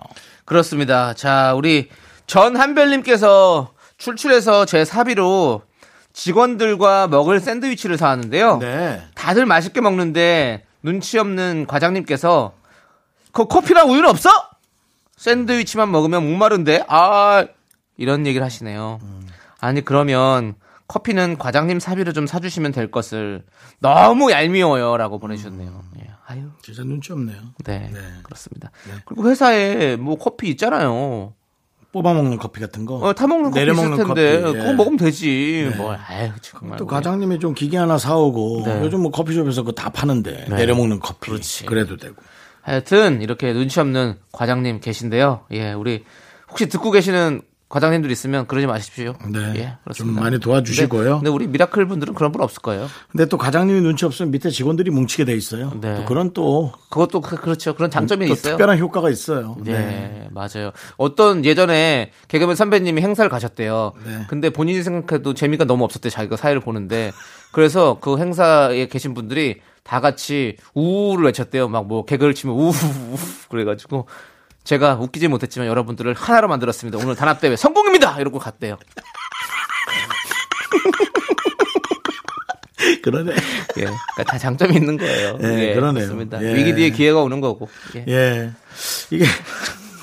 그렇습니다. 0.43 1.13
자 1.13 1.53
우리 1.55 1.87
전한별님께서 2.25 3.71
출출해서 3.97 4.65
제 4.65 4.83
사비로 4.83 5.61
직원들과 6.17 7.07
먹을 7.07 7.39
샌드위치를 7.39 7.95
사왔는데요 7.97 8.57
네 8.57 9.03
다들 9.13 9.45
맛있게 9.45 9.81
먹는데 9.81 10.63
눈치 10.81 11.19
없는 11.19 11.67
과장님께서 11.67 12.53
그 13.31 13.45
커피랑 13.45 13.91
우유는 13.91 14.09
없어? 14.09 14.29
샌드위치만 15.15 15.91
먹으면 15.91 16.23
목마른데 16.25 16.85
아 16.87 17.45
이런 17.97 18.25
얘기를 18.25 18.43
하시네요. 18.43 18.99
아니 19.59 19.81
그러면 19.83 20.55
커피는 20.87 21.37
과장님 21.37 21.79
사비로 21.79 22.13
좀 22.13 22.25
사주시면 22.25 22.71
될 22.71 22.89
것을 22.89 23.43
너무 23.79 24.31
얄미워요라고 24.31 25.19
보내주셨네요. 25.19 25.83
예. 26.01 26.09
아유 26.25 26.49
진짜 26.63 26.83
눈치 26.83 27.13
없네요 27.13 27.37
네, 27.63 27.89
네. 27.93 27.99
그렇습니다. 28.23 28.71
그리고 29.05 29.29
회사에 29.29 29.97
뭐 29.97 30.17
커피 30.17 30.49
있잖아요. 30.49 31.33
뽑아 31.91 32.13
먹는 32.13 32.37
커피 32.37 32.59
같은 32.59 32.85
거 32.85 32.95
어, 32.95 33.13
타 33.13 33.27
먹는 33.27 33.51
커피 33.51 33.61
있을 33.61 33.65
내려 33.65 33.75
먹는 33.75 33.97
텐데 34.05 34.41
커피, 34.41 34.57
예. 34.57 34.61
그거 34.61 34.73
먹으면 34.73 34.97
되지. 34.97 35.71
뭐 35.77 35.93
아유 36.07 36.31
정말 36.41 36.77
또. 36.77 36.85
과장님이 36.85 37.39
좀 37.39 37.53
기계 37.53 37.77
하나 37.77 37.97
사 37.97 38.15
오고 38.15 38.63
네. 38.65 38.81
요즘 38.83 39.01
뭐 39.01 39.11
커피숍에서 39.11 39.61
그거 39.63 39.71
다 39.71 39.89
파는데 39.89 40.47
내려 40.49 40.75
먹는 40.75 40.99
커피 40.99 41.29
그렇지. 41.31 41.65
그래도 41.65 41.97
되고 41.97 42.15
하여튼 42.61 43.21
이렇게 43.21 43.53
눈치 43.53 43.79
없는 43.79 44.15
과장님 44.31 44.81
계신데요. 44.81 45.45
예, 45.51 45.71
우리 45.73 46.03
혹시 46.49 46.67
듣고 46.67 46.91
계시는 46.91 47.41
과장님들 47.69 48.09
있으면 48.11 48.47
그러지 48.47 48.65
마십시오. 48.65 49.13
네. 49.29 49.39
예, 49.57 49.73
그렇습니다. 49.83 49.93
좀 49.93 50.23
많이 50.23 50.39
도와주시고요. 50.39 51.03
근데, 51.03 51.15
근데 51.17 51.29
우리 51.29 51.47
미라클 51.47 51.85
분들은 51.85 52.13
그런 52.13 52.31
분 52.31 52.41
없을 52.41 52.61
거예요. 52.61 52.87
근데 53.11 53.25
또 53.25 53.37
과장님이 53.37 53.81
눈치 53.81 54.05
없으면 54.05 54.31
밑에 54.31 54.49
직원들이 54.49 54.89
뭉치게 54.89 55.25
돼 55.25 55.33
있어요 55.35 55.73
네. 55.81 55.95
또 55.97 56.05
그런 56.05 56.31
또, 56.31 56.71
그것도 56.89 57.19
그- 57.19 57.35
그렇죠. 57.35 57.75
그런 57.75 57.91
장점이 57.91 58.25
또 58.27 58.33
있어요. 58.33 58.53
특별한 58.53 58.79
효과가 58.79 59.09
있어요 59.09 59.57
네, 59.63 60.29
맞아요. 60.31 60.71
어떤 60.95 61.43
예전에 61.43 62.11
개그맨 62.29 62.55
선배님이 62.55 63.01
행사를 63.01 63.29
가셨대요. 63.29 63.91
네. 64.05 64.25
근데 64.29 64.49
본인이 64.49 64.81
생각해도 64.81 65.33
재미가 65.33 65.65
너무 65.65 65.83
없었대 65.83 66.09
자기가 66.09 66.37
사회를 66.37 66.61
보는데 66.61 67.11
그래서 67.51 67.97
그 67.99 68.17
행사에 68.17 68.87
계신 68.87 69.13
분들이 69.13 69.59
다 69.83 69.99
같이 69.99 70.55
우를 70.73 71.25
외쳤대요. 71.25 71.67
막 71.67 71.83
뭐 71.85 72.05
개그를 72.05 72.33
치면 72.33 72.55
우우 72.55 72.71
그래가지고 73.49 74.07
제가 74.67 74.95
웃기지 74.95 75.29
못했지만 75.29 75.69
여러분들을 75.69 76.13
하나로 76.13 76.49
만들었습니다. 76.49 76.97
오늘 76.97 77.15
단합 77.15 77.39
대회 77.39 77.55
성공입니다. 77.55 78.19
이러고 78.19 78.37
갔대요. 78.37 78.77
그러네 83.01 83.31
예, 83.31 83.35
그러니까 83.81 84.23
다 84.25 84.37
장점이 84.37 84.75
있는 84.75 84.97
거예요. 84.97 85.37
예, 85.41 85.73
그러네요. 85.73 86.05
그렇습니다. 86.05 86.43
예. 86.43 86.53
위기 86.53 86.75
뒤에 86.75 86.89
기회가 86.89 87.21
오는 87.21 87.39
거고. 87.39 87.69
예. 87.95 88.03
예 88.09 88.51
이게 89.09 89.23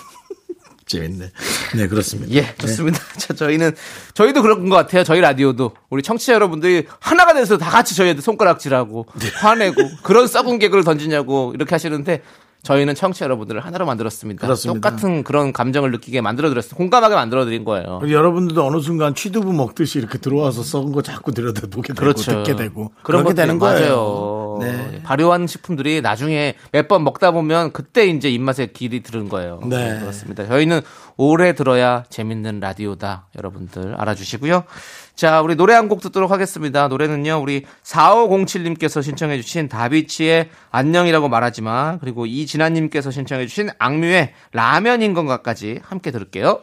재밌네 0.86 1.30
네 1.76 1.86
그렇습니다 1.86 2.34
예, 2.34 2.54
좋습니다. 2.56 2.98
자, 3.18 3.34
저희는, 3.34 3.76
저희도 4.14 4.40
그런 4.40 4.70
것 4.70 4.76
같아요. 4.76 5.04
저희 5.04 5.20
라디오도. 5.20 5.74
우리 5.90 6.02
청취자 6.02 6.32
여러분들이 6.32 6.86
하나가 7.00 7.34
돼서 7.34 7.58
다 7.58 7.68
같이 7.68 7.94
저희한테 7.94 8.22
손가락질하고, 8.22 9.08
화내고, 9.40 9.90
그런 10.02 10.26
썩은 10.26 10.58
개그를 10.58 10.84
던지냐고, 10.84 11.52
이렇게 11.54 11.74
하시는데, 11.74 12.22
저희는 12.64 12.94
청취자 12.94 13.26
여러분들을 13.26 13.60
하나로 13.60 13.84
만들었습니다. 13.86 14.46
그렇습니다. 14.46 14.90
똑같은 14.90 15.22
그런 15.22 15.52
감정을 15.52 15.92
느끼게 15.92 16.22
만들어드렸어요. 16.22 16.76
공감하게 16.76 17.14
만들어드린 17.14 17.64
거예요. 17.64 18.00
여러분들도 18.02 18.66
어느 18.66 18.80
순간 18.80 19.14
취두부 19.14 19.52
먹듯이 19.52 19.98
이렇게 19.98 20.18
들어와서 20.18 20.62
썩은 20.62 20.92
거 20.92 21.02
자꾸 21.02 21.32
들여다보게 21.32 21.88
되고 21.92 22.00
그렇죠. 22.00 22.42
듣게 22.42 22.56
되고 22.56 22.90
그런 23.02 23.22
그렇게 23.22 23.34
되는 23.34 23.58
맞아요. 23.58 24.43
거예요. 24.54 24.90
네. 24.90 25.02
발효한 25.02 25.46
식품들이 25.46 26.00
나중에 26.00 26.54
몇 26.72 26.88
번 26.88 27.02
먹다 27.04 27.30
보면 27.30 27.72
그때 27.72 28.06
이제 28.06 28.28
입맛에 28.30 28.66
길이 28.66 29.02
들은 29.02 29.28
거예요. 29.28 29.60
네. 29.64 29.98
그렇습니다. 30.00 30.46
저희는 30.46 30.80
오래 31.16 31.54
들어야 31.54 32.04
재밌는 32.10 32.60
라디오다. 32.60 33.28
여러분들 33.36 33.94
알아주시고요. 33.96 34.64
자, 35.14 35.40
우리 35.42 35.54
노래 35.54 35.74
한 35.74 35.88
곡 35.88 36.00
듣도록 36.00 36.30
하겠습니다. 36.30 36.88
노래는요, 36.88 37.40
우리 37.40 37.64
4507님께서 37.84 39.02
신청해주신 39.02 39.68
다비치의 39.68 40.48
안녕이라고 40.70 41.28
말하지 41.28 41.62
마. 41.62 41.98
그리고 42.00 42.26
이진아님께서 42.26 43.10
신청해주신 43.10 43.70
악뮤의 43.78 44.32
라면인 44.52 45.14
건가까지 45.14 45.80
함께 45.84 46.10
들을게요. 46.10 46.62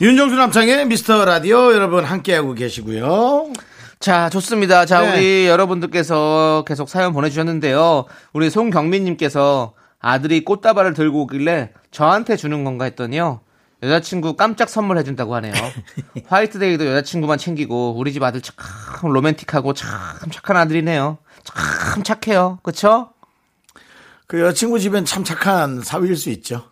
윤정수 0.00 0.36
남창의 0.36 0.86
미스터 0.86 1.24
라디오 1.24 1.72
여러분 1.72 2.04
함께하고 2.04 2.54
계시고요. 2.54 3.50
자, 3.98 4.28
좋습니다. 4.28 4.84
자, 4.86 5.00
네. 5.00 5.12
우리 5.12 5.46
여러분들께서 5.46 6.64
계속 6.66 6.88
사연 6.88 7.12
보내주셨는데요. 7.12 8.04
우리 8.32 8.50
송경민님께서 8.50 9.74
아들이 10.00 10.44
꽃다발을 10.44 10.94
들고 10.94 11.22
오길래 11.22 11.72
저한테 11.90 12.36
주는 12.36 12.62
건가 12.64 12.84
했더니요. 12.84 13.40
여자친구 13.82 14.36
깜짝 14.36 14.68
선물해준다고 14.68 15.34
하네요. 15.36 15.52
화이트데이도 16.28 16.86
여자친구만 16.86 17.38
챙기고 17.38 17.94
우리 17.96 18.12
집 18.12 18.22
아들 18.22 18.40
참 18.40 18.54
로맨틱하고 19.02 19.74
참 19.74 19.90
착한 20.30 20.56
아들이네요. 20.56 21.18
참 21.44 22.02
착해요. 22.02 22.58
그쵸? 22.62 23.10
그 24.26 24.40
여자친구 24.40 24.78
집엔 24.80 25.04
참 25.04 25.24
착한 25.24 25.82
사위일 25.82 26.16
수 26.16 26.30
있죠. 26.30 26.64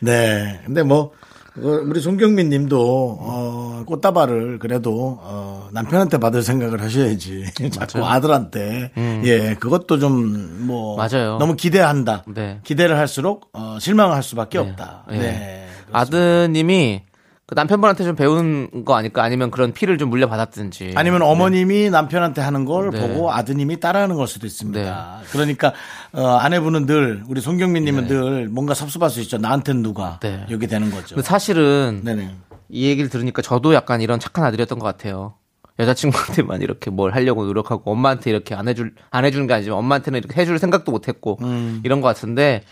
네. 0.00 0.60
근데 0.64 0.82
뭐, 0.82 1.12
그 1.12 1.29
우리 1.56 2.00
손경민 2.00 2.48
님도, 2.48 3.18
어, 3.20 3.82
꽃다발을 3.86 4.58
그래도, 4.58 5.18
어, 5.22 5.68
남편한테 5.72 6.18
받을 6.18 6.42
생각을 6.42 6.82
하셔야지. 6.82 7.44
자꾸 7.72 8.04
아들한테. 8.04 8.92
예, 9.24 9.54
그것도 9.54 9.98
좀, 9.98 10.66
뭐. 10.66 10.94
음. 10.94 10.96
맞아요. 10.96 11.38
너무 11.38 11.56
기대한다. 11.56 12.24
네. 12.28 12.60
기대를 12.64 12.96
할수록, 12.96 13.48
어, 13.52 13.78
실망을 13.80 14.14
할 14.14 14.22
수밖에 14.22 14.58
네. 14.58 14.70
없다. 14.70 15.04
네. 15.10 15.18
네. 15.18 15.66
아드님이 15.92 17.02
그 17.50 17.56
남편분한테 17.56 18.04
좀 18.04 18.14
배운 18.14 18.84
거 18.84 18.94
아닐까 18.94 19.24
아니면 19.24 19.50
그런 19.50 19.72
피를 19.72 19.98
좀 19.98 20.08
물려받았든지. 20.08 20.92
아니면 20.94 21.22
어머님이 21.22 21.90
남편한테 21.90 22.40
하는 22.40 22.64
걸 22.64 22.90
네. 22.92 23.00
보고 23.00 23.32
아드님이 23.32 23.80
따라하는 23.80 24.14
걸 24.14 24.28
수도 24.28 24.46
있습니다. 24.46 25.22
그러니까 25.32 25.72
어, 26.12 26.28
아내분은 26.36 26.86
늘 26.86 27.24
우리 27.26 27.40
송경민님은 27.40 28.06
늘 28.06 28.48
뭔가 28.48 28.72
섭섭할 28.72 29.10
수 29.10 29.20
있죠. 29.22 29.38
나한테는 29.38 29.82
누가 29.82 30.20
네. 30.22 30.46
여기 30.48 30.68
되는 30.68 30.92
거죠. 30.92 31.20
사실은 31.22 32.02
네네. 32.04 32.36
이 32.68 32.86
얘기를 32.86 33.10
들으니까 33.10 33.42
저도 33.42 33.74
약간 33.74 34.00
이런 34.00 34.20
착한 34.20 34.44
아들이었던 34.44 34.78
것 34.78 34.86
같아요. 34.86 35.34
여자친구한테만 35.80 36.62
이렇게 36.62 36.92
뭘 36.92 37.12
하려고 37.12 37.44
노력하고 37.44 37.90
엄마한테 37.90 38.30
이렇게 38.30 38.54
안 38.54 38.68
해줄 38.68 38.94
안 39.10 39.24
해주는 39.24 39.48
게 39.48 39.54
아니지만 39.54 39.76
엄마한테는 39.76 40.20
이렇게 40.20 40.40
해줄 40.40 40.60
생각도 40.60 40.92
못했고 40.92 41.38
음. 41.42 41.80
이런 41.82 42.00
것 42.00 42.06
같은데 42.06 42.62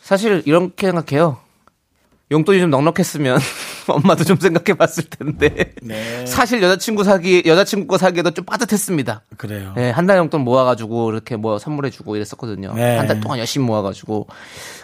사실 0.00 0.42
이렇게 0.46 0.86
생각해요. 0.86 1.44
용돈이 2.32 2.58
좀 2.58 2.70
넉넉했으면 2.70 3.38
엄마도 3.86 4.24
좀 4.24 4.36
생각해 4.36 4.76
봤을 4.76 5.04
텐데 5.04 5.74
네. 5.80 6.26
사실 6.26 6.60
여자친구 6.60 7.04
사기 7.04 7.44
여자친구 7.46 7.86
거 7.86 7.98
사기에도 7.98 8.32
좀 8.32 8.44
빠듯했습니다. 8.44 9.22
그래요. 9.36 9.72
네, 9.76 9.90
한 9.90 10.06
달 10.06 10.18
용돈 10.18 10.40
모아가지고 10.42 11.12
이렇게 11.12 11.36
뭐 11.36 11.58
선물해주고 11.60 12.16
이랬었거든요. 12.16 12.74
네. 12.74 12.96
한달 12.96 13.20
동안 13.20 13.38
열심히 13.38 13.64
모아가지고 13.66 14.26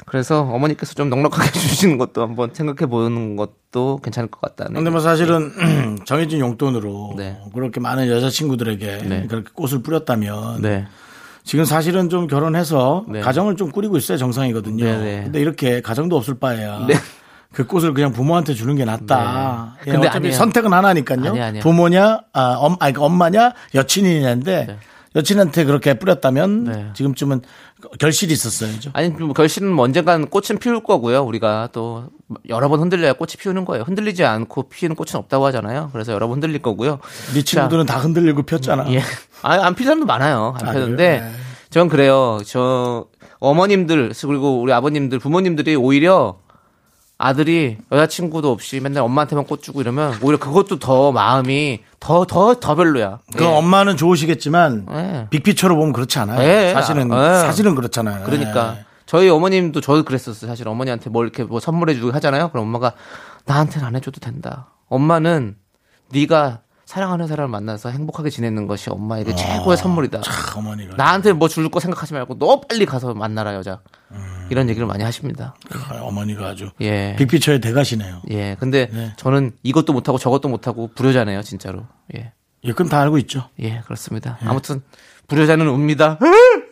그래서 0.07 0.43
어머니께서 0.43 0.95
좀 0.95 1.09
넉넉하게 1.11 1.51
주시는 1.59 1.99
것도 1.99 2.23
한번 2.23 2.51
생각해 2.53 2.89
보는 2.89 3.35
것도 3.35 3.99
괜찮을 4.05 4.31
것 4.31 4.41
같다는. 4.41 4.75
근데 4.75 4.91
뭐 4.91 5.01
사실은 5.01 5.53
정해진 6.07 6.39
용돈으로 6.39 7.15
네. 7.17 7.39
그렇게 7.53 7.81
많은 7.81 8.07
여자친구들에게 8.09 8.99
네. 9.09 9.27
그렇게 9.29 9.51
꽃을 9.53 9.83
뿌렸다면 9.83 10.63
네, 10.63 10.87
지금 11.43 11.65
사실은 11.65 12.09
좀 12.09 12.29
결혼해서 12.29 13.05
네. 13.09 13.21
가정을 13.21 13.57
좀 13.57 13.73
꾸리고 13.73 13.97
있어야 13.97 14.17
정상이거든요. 14.17 14.85
네, 14.85 14.97
네. 14.99 15.21
근데 15.25 15.41
이렇게 15.41 15.81
가정도 15.81 16.17
없을 16.17 16.35
바에야 16.39 16.87
네. 16.87 16.95
그 17.53 17.67
꽃을 17.67 17.95
그냥 17.95 18.13
부모한테 18.13 18.55
주는 18.55 18.75
게 18.77 18.85
낫다. 18.85 19.77
네. 19.77 19.89
예, 19.89 19.93
근데 19.93 20.09
어차피 20.09 20.27
아니에요. 20.27 20.39
선택은 20.39 20.73
하나니까요. 20.73 21.29
아니에요, 21.29 21.45
아니에요. 21.45 21.63
부모냐, 21.63 22.21
아, 22.33 22.55
엄, 22.59 22.77
아니, 22.81 22.93
그 22.95 23.03
엄마냐, 23.03 23.53
여친이냐인데 23.75 24.67
네. 24.67 24.79
여친한테 25.15 25.65
그렇게 25.65 25.95
뿌렸다면 25.95 26.65
네. 26.65 26.87
지금쯤은 26.95 27.43
결실이 27.99 28.33
있었어야죠. 28.33 28.91
아니 28.95 29.09
뭐 29.11 29.35
결실은 29.35 29.69
뭐 29.69 29.85
언젠간 29.85 30.29
꽃은 30.29 30.59
피울 30.59 30.83
거고요. 30.83 31.23
우리가 31.23 31.69
또 31.73 32.07
여러 32.49 32.69
번 32.69 32.81
흔들려야 32.81 33.15
꽃이 33.15 33.33
피우는 33.39 33.65
거예요. 33.65 33.85
흔들리지 33.85 34.25
않고 34.25 34.69
피우는 34.69 34.97
꽃은 34.97 35.17
없다고 35.17 35.45
하잖아요. 35.47 35.91
그래서 35.93 36.13
여러 36.13 36.29
번 36.29 36.37
흔들릴 36.37 36.63
거고요. 36.63 36.99
네 37.35 37.43
친구들은 37.43 37.87
다 37.87 37.99
흔들리고 37.99 38.45
폈잖아. 38.45 38.91
예. 38.93 39.01
아, 39.43 39.67
안 39.67 39.75
피는 39.75 39.87
사람도 39.87 40.07
많아요. 40.07 40.55
안 40.61 40.69
아, 40.69 40.73
그래요? 40.73 40.97
네. 40.97 41.31
전 41.71 41.89
그래요. 41.89 42.41
저 42.47 43.07
어머님들 43.41 44.13
그리고 44.27 44.61
우리 44.61 44.73
아버님들 44.73 45.19
부모님들이 45.19 45.75
오히려 45.75 46.37
아들이 47.25 47.79
여자친구도 47.93 48.51
없이 48.51 48.81
맨날 48.81 49.05
엄마한테만 49.05 49.45
꽃 49.47 49.63
주고 49.63 49.81
이러면 49.81 50.19
오히려 50.23 50.39
그것도 50.39 50.81
더 50.81 51.13
마음이 51.13 51.81
더 52.01 52.25
더 52.25 52.55
더 52.59 52.75
별로야. 52.75 53.21
그 53.37 53.45
예. 53.45 53.47
엄마는 53.47 53.97
좋으시겠지만 53.97 54.87
예. 54.91 55.27
빅피처로 55.31 55.77
보면 55.77 55.93
그렇지 55.93 56.19
않아요. 56.19 56.43
예. 56.43 56.73
사실은 56.73 57.13
아, 57.13 57.39
예. 57.39 57.39
사실은 57.43 57.77
그렇잖아요. 57.77 58.25
그러니까 58.25 58.77
예. 58.81 58.85
저희 59.07 59.29
어머님도 59.29 59.81
저도 59.81 60.03
그랬었어요. 60.03 60.51
사실 60.51 60.67
어머니한테 60.67 61.11
뭘 61.11 61.27
이렇게 61.27 61.45
뭐 61.45 61.61
선물해 61.61 61.95
주고 61.95 62.11
하잖아요. 62.11 62.49
그럼 62.51 62.67
엄마가 62.67 62.95
나한테는 63.45 63.87
안 63.87 63.95
해줘도 63.95 64.19
된다. 64.19 64.73
엄마는 64.89 65.55
네가 66.11 66.61
사랑하는 66.93 67.27
사람을 67.27 67.49
만나서 67.49 67.89
행복하게 67.89 68.29
지내는 68.29 68.67
것이 68.67 68.91
엄마에게 68.91 69.35
최고의 69.35 69.79
선물이다. 69.79 70.19
아, 70.19 70.59
어머니가 70.59 70.95
나한테 70.97 71.33
뭐 71.33 71.49
줄 71.49 71.71
거 71.71 71.81
생각하지 71.81 72.13
말고 72.13 72.37
너 72.39 72.61
빨리 72.61 72.85
가서 72.85 73.15
만나라 73.15 73.55
여자. 73.55 73.81
이런 74.51 74.69
얘기를 74.69 74.87
많이 74.87 75.03
하십니다. 75.03 75.55
아, 75.89 76.01
어머니가 76.03 76.49
아주 76.49 76.71
예. 76.83 77.17
빅피처의 77.19 77.63
대가시네요. 77.63 78.21
예. 78.31 78.57
근데 78.61 78.91
네. 78.93 79.15
저는 79.17 79.53
이것도 79.63 79.95
못하고 79.95 80.19
저것도 80.19 80.49
못하고 80.51 80.91
불효자네요, 80.95 81.41
진짜로. 81.41 81.87
예. 82.15 82.33
예, 82.65 82.71
그건 82.73 82.91
다 82.91 83.01
알고 83.01 83.17
있죠. 83.19 83.49
예, 83.61 83.81
그렇습니다. 83.87 84.37
아무튼 84.43 84.83
불효자는 85.29 85.67
웁니다. 85.69 86.19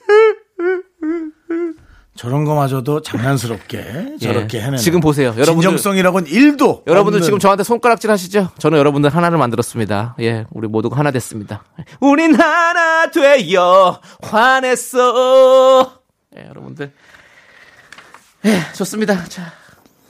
저런 2.16 2.44
거마저도 2.44 3.02
장난스럽게 3.02 4.16
저렇게 4.20 4.58
해내는 4.58 4.78
예. 4.78 4.82
지금 4.82 5.00
보세요. 5.00 5.28
여러분들 5.28 5.62
진정성이라고는 5.62 6.30
일도 6.30 6.82
여러분들 6.86 7.18
없는 7.18 7.22
지금 7.24 7.38
저한테 7.38 7.64
손가락질 7.64 8.10
하시죠? 8.10 8.50
저는 8.58 8.78
여러분들 8.78 9.14
하나를 9.14 9.38
만들었습니다. 9.38 10.16
예, 10.20 10.44
우리 10.50 10.68
모두가 10.68 10.98
하나 10.98 11.10
됐습니다. 11.12 11.64
우린 12.00 12.34
하나 12.34 13.10
되어 13.10 14.00
화냈어. 14.22 16.00
예, 16.36 16.46
여러분들. 16.48 16.92
예, 18.44 18.60
좋습니다. 18.74 19.24
자, 19.24 19.52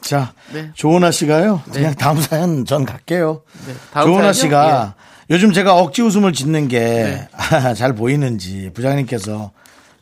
자, 0.00 0.32
네. 0.52 0.70
조은아 0.74 1.10
씨가요. 1.10 1.62
그냥 1.72 1.94
다음 1.94 2.20
사연 2.20 2.64
전 2.64 2.84
갈게요. 2.84 3.42
네, 3.66 3.74
다음 3.92 4.06
조은아 4.06 4.32
사연이요? 4.32 4.32
씨가 4.32 4.94
요즘 5.30 5.52
제가 5.52 5.76
억지 5.76 6.02
웃음을 6.02 6.32
짓는 6.32 6.66
게 6.68 6.78
네. 6.80 7.28
잘 7.76 7.94
보이는지 7.94 8.70
부장님께서 8.74 9.52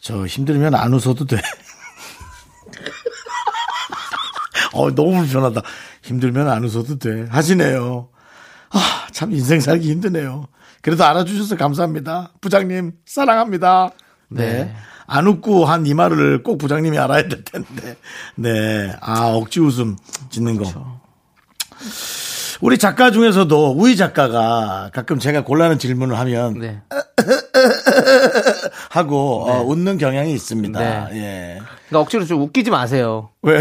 저 0.01 0.25
힘들면 0.27 0.75
안 0.75 0.95
웃어도 0.95 1.27
돼. 1.27 1.39
어, 4.79 4.95
너무 4.95 5.13
불편하다. 5.19 5.63
힘들면 6.03 6.49
안 6.49 6.65
웃어도 6.65 6.99
돼. 6.99 7.27
하시네요. 7.31 8.09
아, 8.71 8.79
참 9.13 9.33
인생 9.33 9.61
살기 9.61 9.91
힘드네요. 9.91 10.47
그래도 10.83 11.05
알아주셔서 11.05 11.57
감사합니다. 11.57 12.33
부장님, 12.41 12.93
사랑합니다. 13.07 13.91
네. 14.31 14.53
네. 14.65 14.75
안 15.07 15.27
웃고 15.27 15.65
한 15.65 15.87
이 15.87 15.95
말을 15.95 16.43
꼭 16.43 16.59
부장님이 16.59 16.99
알아야 16.99 17.29
될 17.29 17.43
텐데. 17.45 17.97
네. 18.37 18.93
아, 19.01 19.29
억지 19.29 19.61
웃음 19.61 19.97
짓는 20.31 20.57
거. 20.59 20.99
우리 22.61 22.77
작가 22.77 23.11
중에서도 23.11 23.73
우희 23.77 23.97
작가가 23.97 24.91
가끔 24.93 25.19
제가 25.19 25.45
곤란한 25.45 25.79
질문을 25.79 26.19
하면 26.19 26.59
네. 26.59 26.83
하고 28.91 29.45
어, 29.49 29.63
웃는 29.63 29.99
경향이 29.99 30.33
있습니다. 30.35 30.79
네. 30.79 31.09
예. 31.15 31.59
그러니까 31.89 32.01
억지로 32.01 32.25
좀 32.25 32.43
웃기지 32.43 32.71
마세요. 32.71 33.31
왜요? 33.43 33.61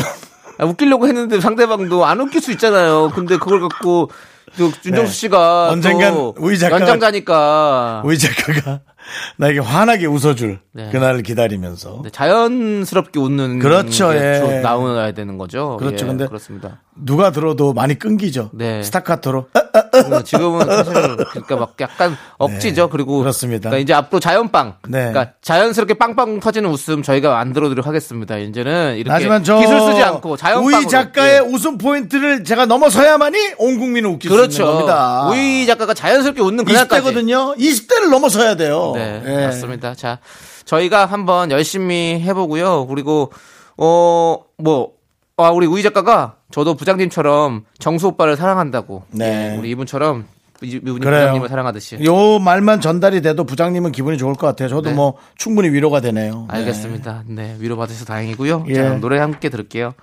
아, 0.60 0.66
웃기려고 0.66 1.08
했는데 1.08 1.39
상대방도 1.39 2.05
안 2.05 2.20
웃길 2.20 2.41
수 2.41 2.51
있잖아요. 2.51 3.12
근데 3.14 3.38
그걸 3.38 3.62
갖고 3.62 4.10
또 4.58 4.64
윤정수 4.86 4.91
네. 4.91 5.08
씨가 5.08 5.70
언젠간 5.70 6.14
또 6.14 6.34
우리 6.39 6.58
작가가- 6.58 6.82
연장자니까 6.82 8.01
우희 8.05 8.18
작가가 8.18 8.80
나에게 9.38 9.60
환하게 9.60 10.05
웃어줄 10.08 10.60
네. 10.74 10.89
그날을 10.91 11.22
기다리면서 11.24 12.01
네, 12.03 12.10
자연스럽게 12.10 13.20
웃는 13.20 13.60
그렇죠, 13.60 14.10
게 14.10 14.16
예. 14.18 14.39
좀 14.39 14.62
나와야 14.62 15.12
되는 15.12 15.38
거죠. 15.38 15.78
그렇죠. 15.78 16.05
예, 16.05 16.10
근데 16.10 16.26
그렇습니다. 16.28 16.82
누가 17.04 17.32
들어도 17.32 17.74
많이 17.74 17.98
끊기죠. 17.98 18.50
네. 18.54 18.82
스타카토로. 18.84 19.48
어, 19.54 20.24
지금은 20.24 20.66
사실 20.66 20.93
그러니까 20.93 21.56
막 21.56 21.74
약간 21.80 22.16
억지죠. 22.38 22.89
그리고 22.89 23.18
네, 23.18 23.20
그렇습니다. 23.20 23.70
그러니까 23.70 23.84
이제 23.84 23.93
앞으로 23.93 24.20
자연빵, 24.20 24.76
네. 24.89 25.12
그러니까 25.12 25.34
자연스럽게 25.41 25.95
빵빵 25.95 26.39
터지는 26.39 26.70
웃음 26.70 27.04
저희가 27.04 27.32
만들어드리도록 27.32 27.86
하겠습니다. 27.88 28.38
이제는 28.38 28.98
이렇게 28.98 29.12
하지만 29.12 29.43
저 29.43 29.58
기술 29.60 29.80
쓰지 29.80 30.04
않고 30.04 30.38
자연빵으로. 30.38 30.78
우희 30.78 30.88
작가의 30.88 31.34
예. 31.36 31.39
웃음 31.39 31.78
포인트를 31.78 32.43
제가 32.43 32.66
넘어서야만이 32.66 33.54
온 33.58 33.80
국민을 33.80 34.10
웃길 34.12 34.30
수 34.30 34.36
그렇죠. 34.36 34.64
있는 34.64 34.74
겁니다. 34.74 35.28
우희 35.30 35.66
작가가 35.66 35.93
자연스럽게 35.93 36.41
웃는 36.41 36.66
그날까지. 36.66 37.08
20대거든요. 37.10 37.58
20대를 37.58 38.10
넘어서야 38.10 38.56
돼요. 38.56 38.93
네, 38.95 39.22
예. 39.26 39.45
맞습니다. 39.45 39.95
자, 39.95 40.20
저희가 40.66 41.06
한번 41.06 41.52
열심히 41.52 42.20
해보고요. 42.22 42.88
그리고 42.88 43.32
어 43.78 44.39
뭐. 44.58 44.97
아, 45.40 45.52
우리 45.52 45.68
우희 45.68 45.84
작가가 45.84 46.38
저도 46.50 46.74
부장님처럼 46.74 47.66
정수 47.78 48.08
오빠를 48.08 48.36
사랑한다고. 48.36 49.04
네. 49.12 49.54
예, 49.54 49.58
우리 49.58 49.70
이분처럼 49.70 50.26
이- 50.64 50.68
이분이 50.78 51.00
그래요. 51.00 51.20
부장님을 51.26 51.50
사랑하듯이. 51.50 52.00
요 52.04 52.40
말만 52.40 52.82
전달이 52.82 53.22
돼도 53.22 53.44
부장님은 53.44 53.92
기분이 53.92 54.18
좋을 54.18 54.34
것 54.34 54.48
같아요. 54.48 54.68
저도 54.68 54.90
네. 54.90 54.96
뭐 54.96 55.14
충분히 55.36 55.70
위로가 55.70 56.02
되네요. 56.02 56.48
네. 56.52 56.58
알겠습니다. 56.58 57.26
네, 57.28 57.56
위로 57.60 57.78
받으셔서 57.78 58.06
다행이고요. 58.06 58.66
예. 58.70 58.74
자, 58.74 58.94
노래 58.96 59.20
함께 59.20 59.50
들을게요. 59.50 59.94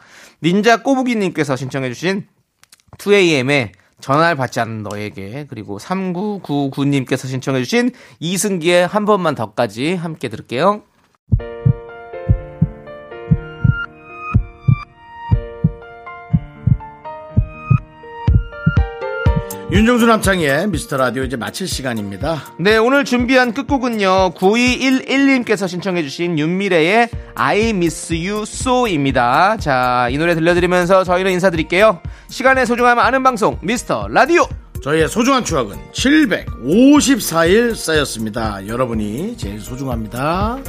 닌자 0.44 0.82
꼬부기님께서 0.84 1.56
신청해주신 1.56 2.26
2AM의 2.98 3.70
전화를 4.00 4.36
받지 4.36 4.60
않는 4.60 4.84
너에게 4.84 5.46
그리고 5.50 5.78
3999님께서 5.80 7.26
신청해주신 7.26 7.90
이승기의 8.20 8.86
한 8.86 9.04
번만 9.04 9.34
더까지 9.34 9.96
함께 9.96 10.28
들을게요. 10.28 10.82
윤정수 19.74 20.06
남창의 20.06 20.68
미스터 20.68 20.96
라디오 20.96 21.24
이제 21.24 21.36
마칠 21.36 21.66
시간입니다. 21.66 22.44
네, 22.60 22.76
오늘 22.76 23.04
준비한 23.04 23.52
끝곡은요. 23.52 24.34
9211님께서 24.36 25.66
신청해주신 25.66 26.38
윤미래의 26.38 27.08
I 27.34 27.70
Miss 27.70 28.14
You 28.14 28.42
So입니다. 28.42 29.56
자, 29.56 30.06
이 30.12 30.16
노래 30.16 30.36
들려드리면서 30.36 31.02
저희는 31.02 31.32
인사드릴게요. 31.32 32.00
시간의 32.28 32.66
소중함 32.66 33.00
아는 33.00 33.24
방송, 33.24 33.58
미스터 33.62 34.06
라디오! 34.08 34.46
저희의 34.80 35.08
소중한 35.08 35.44
추억은 35.44 35.76
754일 35.92 37.74
쌓였습니다. 37.74 38.64
여러분이 38.68 39.36
제일 39.36 39.58
소중합니다. 39.60 40.60